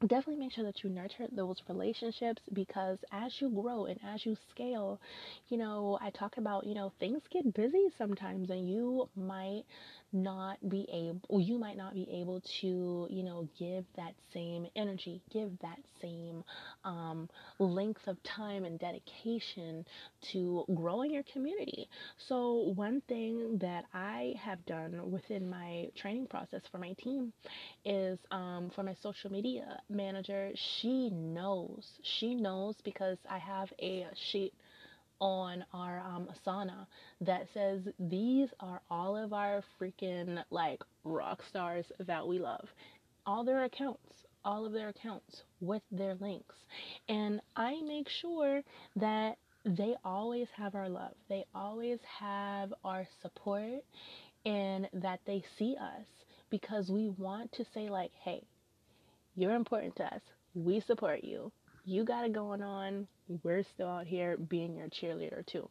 definitely 0.00 0.36
make 0.36 0.52
sure 0.52 0.64
that 0.64 0.82
you 0.84 0.90
nurture 0.90 1.26
those 1.32 1.56
relationships 1.68 2.42
because 2.52 2.98
as 3.12 3.32
you 3.40 3.48
grow 3.50 3.86
and 3.86 3.98
as 4.06 4.24
you 4.26 4.36
scale, 4.50 5.00
you 5.48 5.56
know, 5.56 5.98
I 6.02 6.10
talk 6.10 6.36
about, 6.36 6.66
you 6.66 6.74
know, 6.74 6.92
things 7.00 7.22
get 7.30 7.54
busy 7.54 7.86
sometimes 7.96 8.50
and 8.50 8.68
you 8.68 9.08
might 9.16 9.64
not 10.12 10.56
be 10.68 10.86
able 10.92 11.40
you 11.40 11.58
might 11.58 11.76
not 11.76 11.92
be 11.92 12.08
able 12.10 12.40
to 12.60 13.06
you 13.10 13.22
know 13.22 13.46
give 13.58 13.84
that 13.96 14.14
same 14.32 14.66
energy 14.76 15.20
give 15.30 15.50
that 15.60 15.78
same 16.00 16.42
um, 16.84 17.28
length 17.58 18.06
of 18.06 18.16
time 18.22 18.64
and 18.64 18.78
dedication 18.78 19.84
to 20.22 20.64
growing 20.74 21.12
your 21.12 21.24
community. 21.24 21.88
So 22.28 22.72
one 22.76 23.02
thing 23.08 23.58
that 23.58 23.84
i 23.92 24.34
have 24.40 24.64
done 24.66 25.10
within 25.10 25.50
my 25.50 25.88
training 25.96 26.26
process 26.28 26.62
for 26.70 26.78
my 26.78 26.92
team 26.94 27.32
is 27.84 28.18
um, 28.30 28.70
for 28.74 28.82
my 28.82 28.94
social 29.02 29.30
media 29.30 29.78
manager 29.88 30.50
she 30.80 31.10
knows 31.10 31.84
she 32.02 32.34
knows 32.34 32.74
because 32.84 33.18
i 33.30 33.38
have 33.38 33.72
a 33.80 34.06
sheet 34.30 34.52
on 35.20 35.64
our 35.72 36.00
um, 36.00 36.28
Asana 36.46 36.86
that 37.20 37.46
says 37.54 37.80
these 37.98 38.48
are 38.60 38.80
all 38.90 39.16
of 39.16 39.32
our 39.32 39.62
freaking 39.80 40.42
like 40.50 40.82
rock 41.04 41.42
stars 41.48 41.86
that 42.00 42.26
we 42.26 42.38
love. 42.38 42.68
All 43.24 43.44
their 43.44 43.64
accounts, 43.64 44.12
all 44.44 44.66
of 44.66 44.72
their 44.72 44.88
accounts 44.88 45.42
with 45.60 45.82
their 45.90 46.14
links. 46.16 46.54
And 47.08 47.40
I 47.56 47.80
make 47.82 48.08
sure 48.08 48.62
that 48.96 49.36
they 49.64 49.96
always 50.04 50.46
have 50.56 50.74
our 50.74 50.88
love. 50.88 51.14
They 51.28 51.44
always 51.54 51.98
have 52.20 52.72
our 52.84 53.06
support 53.22 53.82
and 54.44 54.88
that 54.92 55.20
they 55.26 55.42
see 55.58 55.76
us 55.80 56.06
because 56.50 56.88
we 56.88 57.08
want 57.08 57.50
to 57.52 57.64
say 57.74 57.88
like, 57.88 58.12
"Hey, 58.22 58.44
you're 59.36 59.54
important 59.54 59.96
to 59.96 60.04
us. 60.04 60.22
We 60.54 60.80
support 60.80 61.22
you 61.22 61.52
you 61.86 62.04
got 62.04 62.24
it 62.24 62.32
going 62.32 62.62
on. 62.62 63.06
We're 63.42 63.64
still 63.74 63.88
out 63.88 64.06
here 64.06 64.36
being 64.36 64.76
your 64.76 64.88
cheerleader 64.88 65.46
too. 65.46 65.68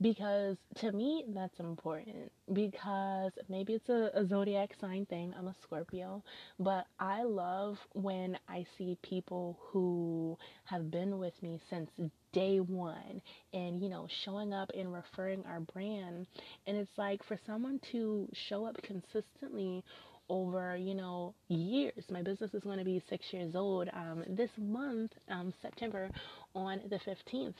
Because 0.00 0.56
to 0.80 0.90
me, 0.90 1.24
that's 1.28 1.60
important. 1.60 2.32
Because 2.52 3.30
maybe 3.48 3.74
it's 3.74 3.88
a, 3.88 4.10
a, 4.14 4.26
zodiac 4.26 4.70
sign 4.80 5.06
thing. 5.06 5.32
I'm 5.38 5.46
a 5.46 5.54
Scorpio. 5.62 6.24
But 6.58 6.86
I 6.98 7.22
love 7.22 7.76
when 7.92 8.36
I 8.48 8.66
see 8.76 8.98
people 9.02 9.58
who 9.60 10.36
have 10.64 10.90
been 10.90 11.18
with 11.18 11.40
me 11.40 11.60
since 11.70 11.88
day 12.32 12.58
one 12.58 13.22
and, 13.52 13.80
you 13.80 13.88
know, 13.88 14.08
showing 14.24 14.52
up 14.52 14.70
and 14.76 14.92
referring 14.92 15.44
our 15.46 15.60
brand. 15.60 16.26
And 16.66 16.76
it's 16.76 16.90
like 16.96 17.22
for 17.24 17.38
someone 17.46 17.78
to 17.92 18.28
show 18.48 18.64
up 18.64 18.76
consistently 18.82 19.84
over, 20.28 20.76
you 20.76 20.94
know, 20.94 21.34
years. 21.48 22.04
My 22.10 22.22
business 22.22 22.54
is 22.54 22.62
going 22.62 22.78
to 22.78 22.84
be 22.84 23.02
six 23.08 23.32
years 23.32 23.54
old 23.54 23.88
um, 23.92 24.24
this 24.28 24.50
month, 24.58 25.12
um, 25.28 25.52
September, 25.62 26.10
on 26.54 26.80
the 26.88 26.98
15th. 26.98 27.54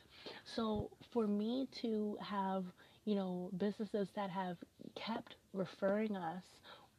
So 0.56 0.90
for 1.12 1.26
me 1.26 1.68
to 1.82 2.16
have, 2.20 2.64
you 3.04 3.14
know, 3.14 3.50
businesses 3.58 4.08
that 4.16 4.30
have 4.30 4.56
kept 4.94 5.36
referring 5.52 6.16
us 6.16 6.42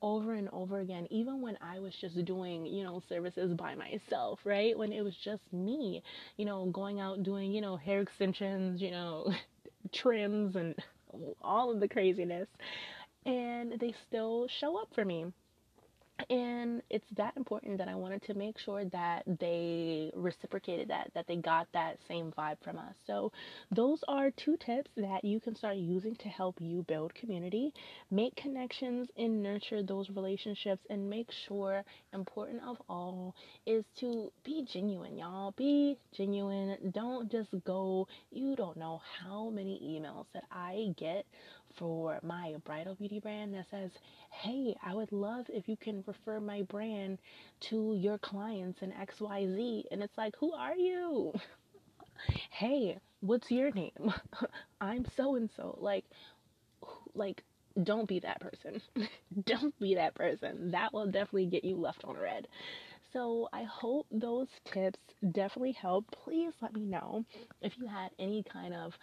over 0.02 0.34
and 0.34 0.50
over 0.52 0.80
again, 0.80 1.08
even 1.10 1.42
when 1.42 1.58
I 1.62 1.80
was 1.80 1.94
just 2.00 2.24
doing, 2.26 2.66
you 2.66 2.84
know, 2.84 3.02
services 3.08 3.54
by 3.54 3.74
myself, 3.76 4.40
right? 4.44 4.78
When 4.78 4.92
it 4.92 5.02
was 5.02 5.16
just 5.24 5.42
me, 5.54 6.04
you 6.38 6.46
know, 6.46 6.66
going 6.68 7.00
out 7.00 7.24
doing, 7.24 7.52
you 7.52 7.62
know, 7.62 7.78
hair 7.78 8.02
extensions, 8.02 8.82
you 8.82 8.92
know, 8.92 9.34
trims 9.94 10.56
and 10.56 10.76
all 11.42 11.72
of 11.72 11.80
the 11.80 11.88
craziness. 11.88 12.48
And 13.26 13.80
they 13.80 13.94
still 14.08 14.48
show 14.60 14.78
up 14.78 14.90
for 14.94 15.06
me 15.06 15.28
and 16.30 16.82
it's 16.90 17.06
that 17.18 17.36
important 17.38 17.78
that 17.80 17.88
I 17.88 17.96
wanted 17.96 18.22
to 18.24 18.34
make 18.34 18.60
sure 18.60 18.86
that 18.86 19.24
they 19.40 20.12
reciprocated 20.16 20.88
that, 20.90 21.12
that 21.16 21.28
they 21.28 21.38
got 21.38 21.68
that 21.74 21.98
same 22.08 22.32
vibe 22.38 22.58
from 22.64 22.78
us. 22.78 22.94
So, 23.08 23.32
those 23.72 24.00
are 24.08 24.32
two 24.32 24.58
tips 24.66 24.92
that 24.96 25.24
you 25.24 25.40
can 25.40 25.56
start 25.56 25.78
using 25.78 26.16
to 26.18 26.28
help 26.30 26.58
you 26.60 26.84
build 26.88 27.14
community, 27.16 27.74
make 28.12 28.36
connections, 28.36 29.08
and 29.18 29.42
nurture 29.42 29.82
those 29.82 30.10
relationships. 30.10 30.82
And 30.90 31.10
make 31.10 31.30
sure, 31.48 31.84
important 32.14 32.62
of 32.64 32.78
all, 32.88 33.36
is 33.66 33.84
to 34.00 34.32
be 34.44 34.68
genuine, 34.72 35.18
y'all. 35.18 35.52
Be 35.58 35.98
genuine. 36.16 36.78
Don't 36.94 37.32
just 37.32 37.50
go, 37.66 38.08
you 38.32 38.56
don't 38.56 38.78
know 38.78 39.02
how 39.20 39.50
many 39.50 39.80
emails 39.84 40.26
that 40.34 40.44
I 40.52 40.94
get 40.98 41.26
for 41.78 42.20
my 42.24 42.56
bridal 42.66 42.96
beauty 42.96 43.20
brand 43.20 43.54
that 43.54 43.66
says, 43.72 43.92
Hey, 44.32 44.76
I 44.84 44.94
would 44.94 45.12
love 45.12 45.46
if 45.50 45.68
you 45.68 45.78
can 45.78 46.04
refer 46.08 46.40
my 46.40 46.62
brand 46.64 47.20
to 47.70 47.96
your 47.98 48.18
clients 48.18 48.82
in 48.82 48.92
XYZ. 48.92 49.86
And 49.92 50.02
it's 50.04 50.18
like, 50.18 50.36
Who 50.40 50.54
are 50.54 50.76
you? 50.76 51.34
hey, 52.52 53.00
what's 53.22 53.50
your 53.52 53.72
name? 53.72 54.14
I'm 54.82 55.06
so 55.16 55.36
and 55.36 55.50
so. 55.56 55.78
Like, 55.80 56.06
like, 57.16 57.44
don't 57.84 58.08
be 58.08 58.20
that 58.20 58.40
person. 58.40 58.82
don't 59.46 59.78
be 59.80 59.96
that 59.96 60.16
person. 60.16 60.72
That 60.72 60.94
will 60.94 61.06
definitely 61.08 61.48
get 61.48 61.64
you 61.64 61.76
left 61.76 62.04
on 62.04 62.18
read. 62.18 62.48
So 63.14 63.48
I 63.54 63.64
hope 63.64 64.08
those 64.12 64.48
tips 64.74 65.00
definitely 65.34 65.74
help. 65.74 66.06
Please 66.24 66.54
let 66.62 66.74
me 66.74 66.82
know 66.86 67.26
if 67.62 67.74
you 67.78 67.88
had 67.88 68.10
any 68.18 68.44
kind 68.52 68.74
of 68.74 68.94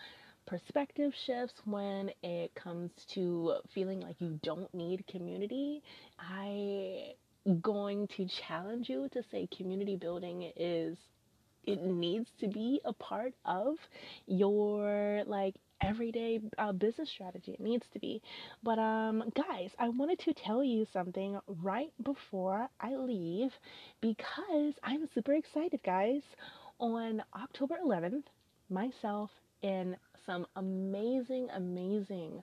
perspective 0.50 1.12
shifts 1.26 1.54
when 1.64 2.10
it 2.24 2.52
comes 2.56 2.90
to 3.14 3.54
feeling 3.72 4.00
like 4.00 4.16
you 4.18 4.40
don't 4.42 4.72
need 4.74 5.06
community. 5.06 5.80
I 6.18 7.12
going 7.62 8.08
to 8.16 8.26
challenge 8.48 8.88
you 8.88 9.08
to 9.12 9.22
say 9.30 9.48
community 9.56 9.94
building 9.94 10.50
is 10.56 10.98
it 11.64 11.80
needs 11.84 12.28
to 12.40 12.48
be 12.48 12.80
a 12.84 12.92
part 12.92 13.32
of 13.44 13.76
your 14.26 15.22
like 15.26 15.54
everyday 15.80 16.40
uh, 16.58 16.72
business 16.72 17.08
strategy. 17.10 17.52
It 17.52 17.60
needs 17.60 17.86
to 17.92 18.00
be. 18.00 18.20
But 18.64 18.80
um, 18.80 19.30
guys, 19.36 19.70
I 19.78 19.88
wanted 19.88 20.18
to 20.20 20.34
tell 20.34 20.64
you 20.64 20.84
something 20.92 21.38
right 21.62 21.92
before 22.02 22.68
I 22.80 22.96
leave 22.96 23.52
because 24.00 24.74
I'm 24.82 25.08
super 25.14 25.34
excited, 25.34 25.80
guys. 25.84 26.22
On 26.80 27.22
October 27.36 27.76
11th, 27.86 28.24
myself 28.68 29.30
and 29.62 29.96
some 30.26 30.46
amazing, 30.56 31.48
amazing 31.54 32.42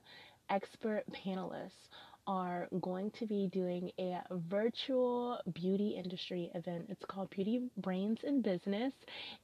expert 0.50 1.04
panelists 1.12 1.88
are 2.28 2.68
going 2.82 3.10
to 3.12 3.26
be 3.26 3.48
doing 3.50 3.90
a 3.98 4.20
virtual 4.50 5.40
beauty 5.54 5.94
industry 5.96 6.50
event. 6.54 6.84
It's 6.90 7.04
called 7.06 7.30
Beauty 7.30 7.70
Brains 7.78 8.18
in 8.22 8.42
Business, 8.42 8.92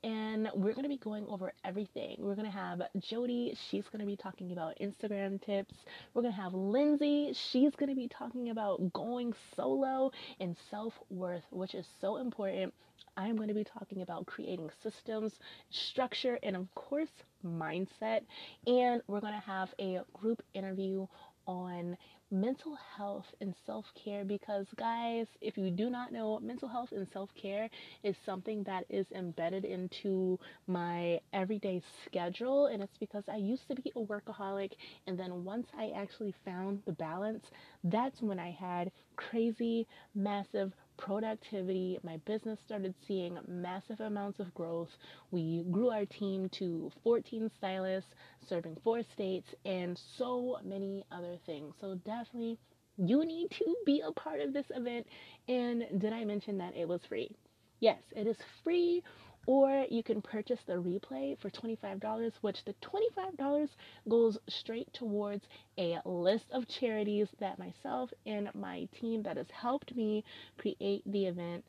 and 0.02 0.50
we're 0.54 0.74
going 0.74 0.82
to 0.82 0.90
be 0.90 0.98
going 0.98 1.26
over 1.28 1.54
everything. 1.64 2.16
We're 2.18 2.34
going 2.34 2.50
to 2.50 2.52
have 2.52 2.82
Jody, 2.98 3.56
she's 3.70 3.84
going 3.84 4.00
to 4.00 4.06
be 4.06 4.16
talking 4.16 4.52
about 4.52 4.74
Instagram 4.82 5.42
tips. 5.42 5.74
We're 6.12 6.20
going 6.22 6.34
to 6.34 6.40
have 6.40 6.52
Lindsay, 6.52 7.34
she's 7.50 7.74
going 7.74 7.88
to 7.88 7.96
be 7.96 8.08
talking 8.08 8.50
about 8.50 8.92
going 8.92 9.32
solo 9.56 10.12
and 10.38 10.54
self 10.70 10.92
worth, 11.08 11.44
which 11.50 11.74
is 11.74 11.86
so 12.02 12.18
important. 12.18 12.74
I'm 13.16 13.36
going 13.36 13.48
to 13.48 13.54
be 13.54 13.64
talking 13.64 14.02
about 14.02 14.26
creating 14.26 14.70
systems, 14.82 15.38
structure, 15.70 16.38
and 16.42 16.56
of 16.56 16.74
course, 16.74 17.10
mindset. 17.44 18.22
And 18.66 19.02
we're 19.06 19.20
going 19.20 19.34
to 19.34 19.46
have 19.46 19.74
a 19.78 20.00
group 20.12 20.42
interview 20.54 21.06
on 21.46 21.96
mental 22.30 22.76
health 22.96 23.32
and 23.40 23.54
self 23.66 23.92
care 23.94 24.24
because, 24.24 24.66
guys, 24.76 25.26
if 25.40 25.56
you 25.56 25.70
do 25.70 25.88
not 25.90 26.10
know, 26.12 26.40
mental 26.40 26.68
health 26.68 26.92
and 26.92 27.06
self 27.08 27.34
care 27.34 27.68
is 28.02 28.16
something 28.24 28.62
that 28.64 28.84
is 28.88 29.06
embedded 29.12 29.64
into 29.64 30.38
my 30.66 31.20
everyday 31.32 31.80
schedule. 32.04 32.66
And 32.66 32.82
it's 32.82 32.98
because 32.98 33.24
I 33.28 33.36
used 33.36 33.68
to 33.68 33.74
be 33.74 33.92
a 33.94 34.00
workaholic, 34.00 34.72
and 35.06 35.18
then 35.18 35.44
once 35.44 35.68
I 35.78 35.90
actually 35.94 36.34
found 36.44 36.82
the 36.86 36.92
balance, 36.92 37.50
that's 37.84 38.20
when 38.22 38.38
I 38.38 38.50
had 38.50 38.90
crazy, 39.16 39.86
massive 40.14 40.72
productivity. 40.96 41.98
My 42.02 42.18
business 42.18 42.58
started 42.64 42.94
seeing 43.06 43.38
massive 43.48 44.00
amounts 44.00 44.40
of 44.40 44.54
growth. 44.54 44.90
We 45.30 45.64
grew 45.70 45.90
our 45.90 46.06
team 46.06 46.48
to 46.58 46.90
14 47.02 47.50
stylists, 47.56 48.10
serving 48.48 48.76
four 48.84 49.02
states, 49.02 49.48
and 49.64 49.98
so 50.18 50.58
many 50.64 51.04
other 51.10 51.36
things. 51.46 51.74
So, 51.80 51.96
definitely, 52.04 52.58
you 52.96 53.24
need 53.24 53.50
to 53.52 53.76
be 53.84 54.00
a 54.00 54.12
part 54.12 54.40
of 54.40 54.52
this 54.52 54.66
event. 54.70 55.06
And 55.48 55.84
did 55.98 56.12
I 56.12 56.24
mention 56.24 56.58
that 56.58 56.76
it 56.76 56.88
was 56.88 57.00
free? 57.08 57.34
Yes, 57.80 58.00
it 58.16 58.26
is 58.26 58.36
free 58.62 59.02
or 59.46 59.86
you 59.90 60.02
can 60.02 60.22
purchase 60.22 60.60
the 60.66 60.74
replay 60.74 61.38
for 61.38 61.50
$25, 61.50 62.32
which 62.40 62.64
the 62.64 62.74
$25 62.82 63.68
goes 64.08 64.38
straight 64.48 64.92
towards 64.92 65.44
a 65.78 65.98
list 66.04 66.46
of 66.52 66.68
charities 66.68 67.28
that 67.40 67.58
myself 67.58 68.12
and 68.26 68.54
my 68.54 68.88
team 69.00 69.22
that 69.22 69.36
has 69.36 69.50
helped 69.50 69.94
me 69.96 70.24
create 70.58 71.02
the 71.06 71.26
event 71.26 71.64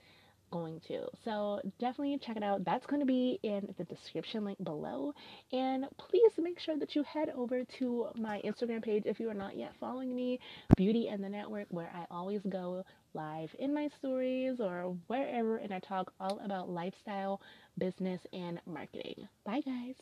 going 0.56 0.80
to. 0.88 1.06
So 1.26 1.60
definitely 1.80 2.18
check 2.26 2.38
it 2.38 2.44
out. 2.44 2.64
That's 2.64 2.86
going 2.86 3.02
to 3.02 3.06
be 3.06 3.40
in 3.44 3.74
the 3.78 3.84
description 3.84 4.46
link 4.46 4.64
below. 4.64 5.14
And 5.52 5.86
please 5.98 6.32
make 6.38 6.60
sure 6.60 6.78
that 6.78 6.96
you 6.96 7.04
head 7.04 7.30
over 7.36 7.64
to 7.80 8.08
my 8.16 8.42
Instagram 8.46 8.82
page 8.82 9.04
if 9.06 9.20
you 9.20 9.30
are 9.30 9.34
not 9.34 9.58
yet 9.58 9.74
following 9.80 10.16
me, 10.16 10.40
Beauty 10.78 11.10
and 11.10 11.22
the 11.24 11.30
Network, 11.30 11.68
where 11.70 11.92
I 11.94 12.06
always 12.10 12.42
go 12.50 12.86
live 13.14 13.50
in 13.60 13.74
my 13.74 13.90
stories 14.00 14.60
or 14.60 14.96
wherever 15.08 15.58
and 15.58 15.74
I 15.74 15.80
talk 15.80 16.14
all 16.20 16.40
about 16.44 16.70
lifestyle, 16.70 17.42
business, 17.78 18.22
and 18.32 18.62
marketing. 18.66 19.28
Bye, 19.46 19.62
guys. 19.66 19.96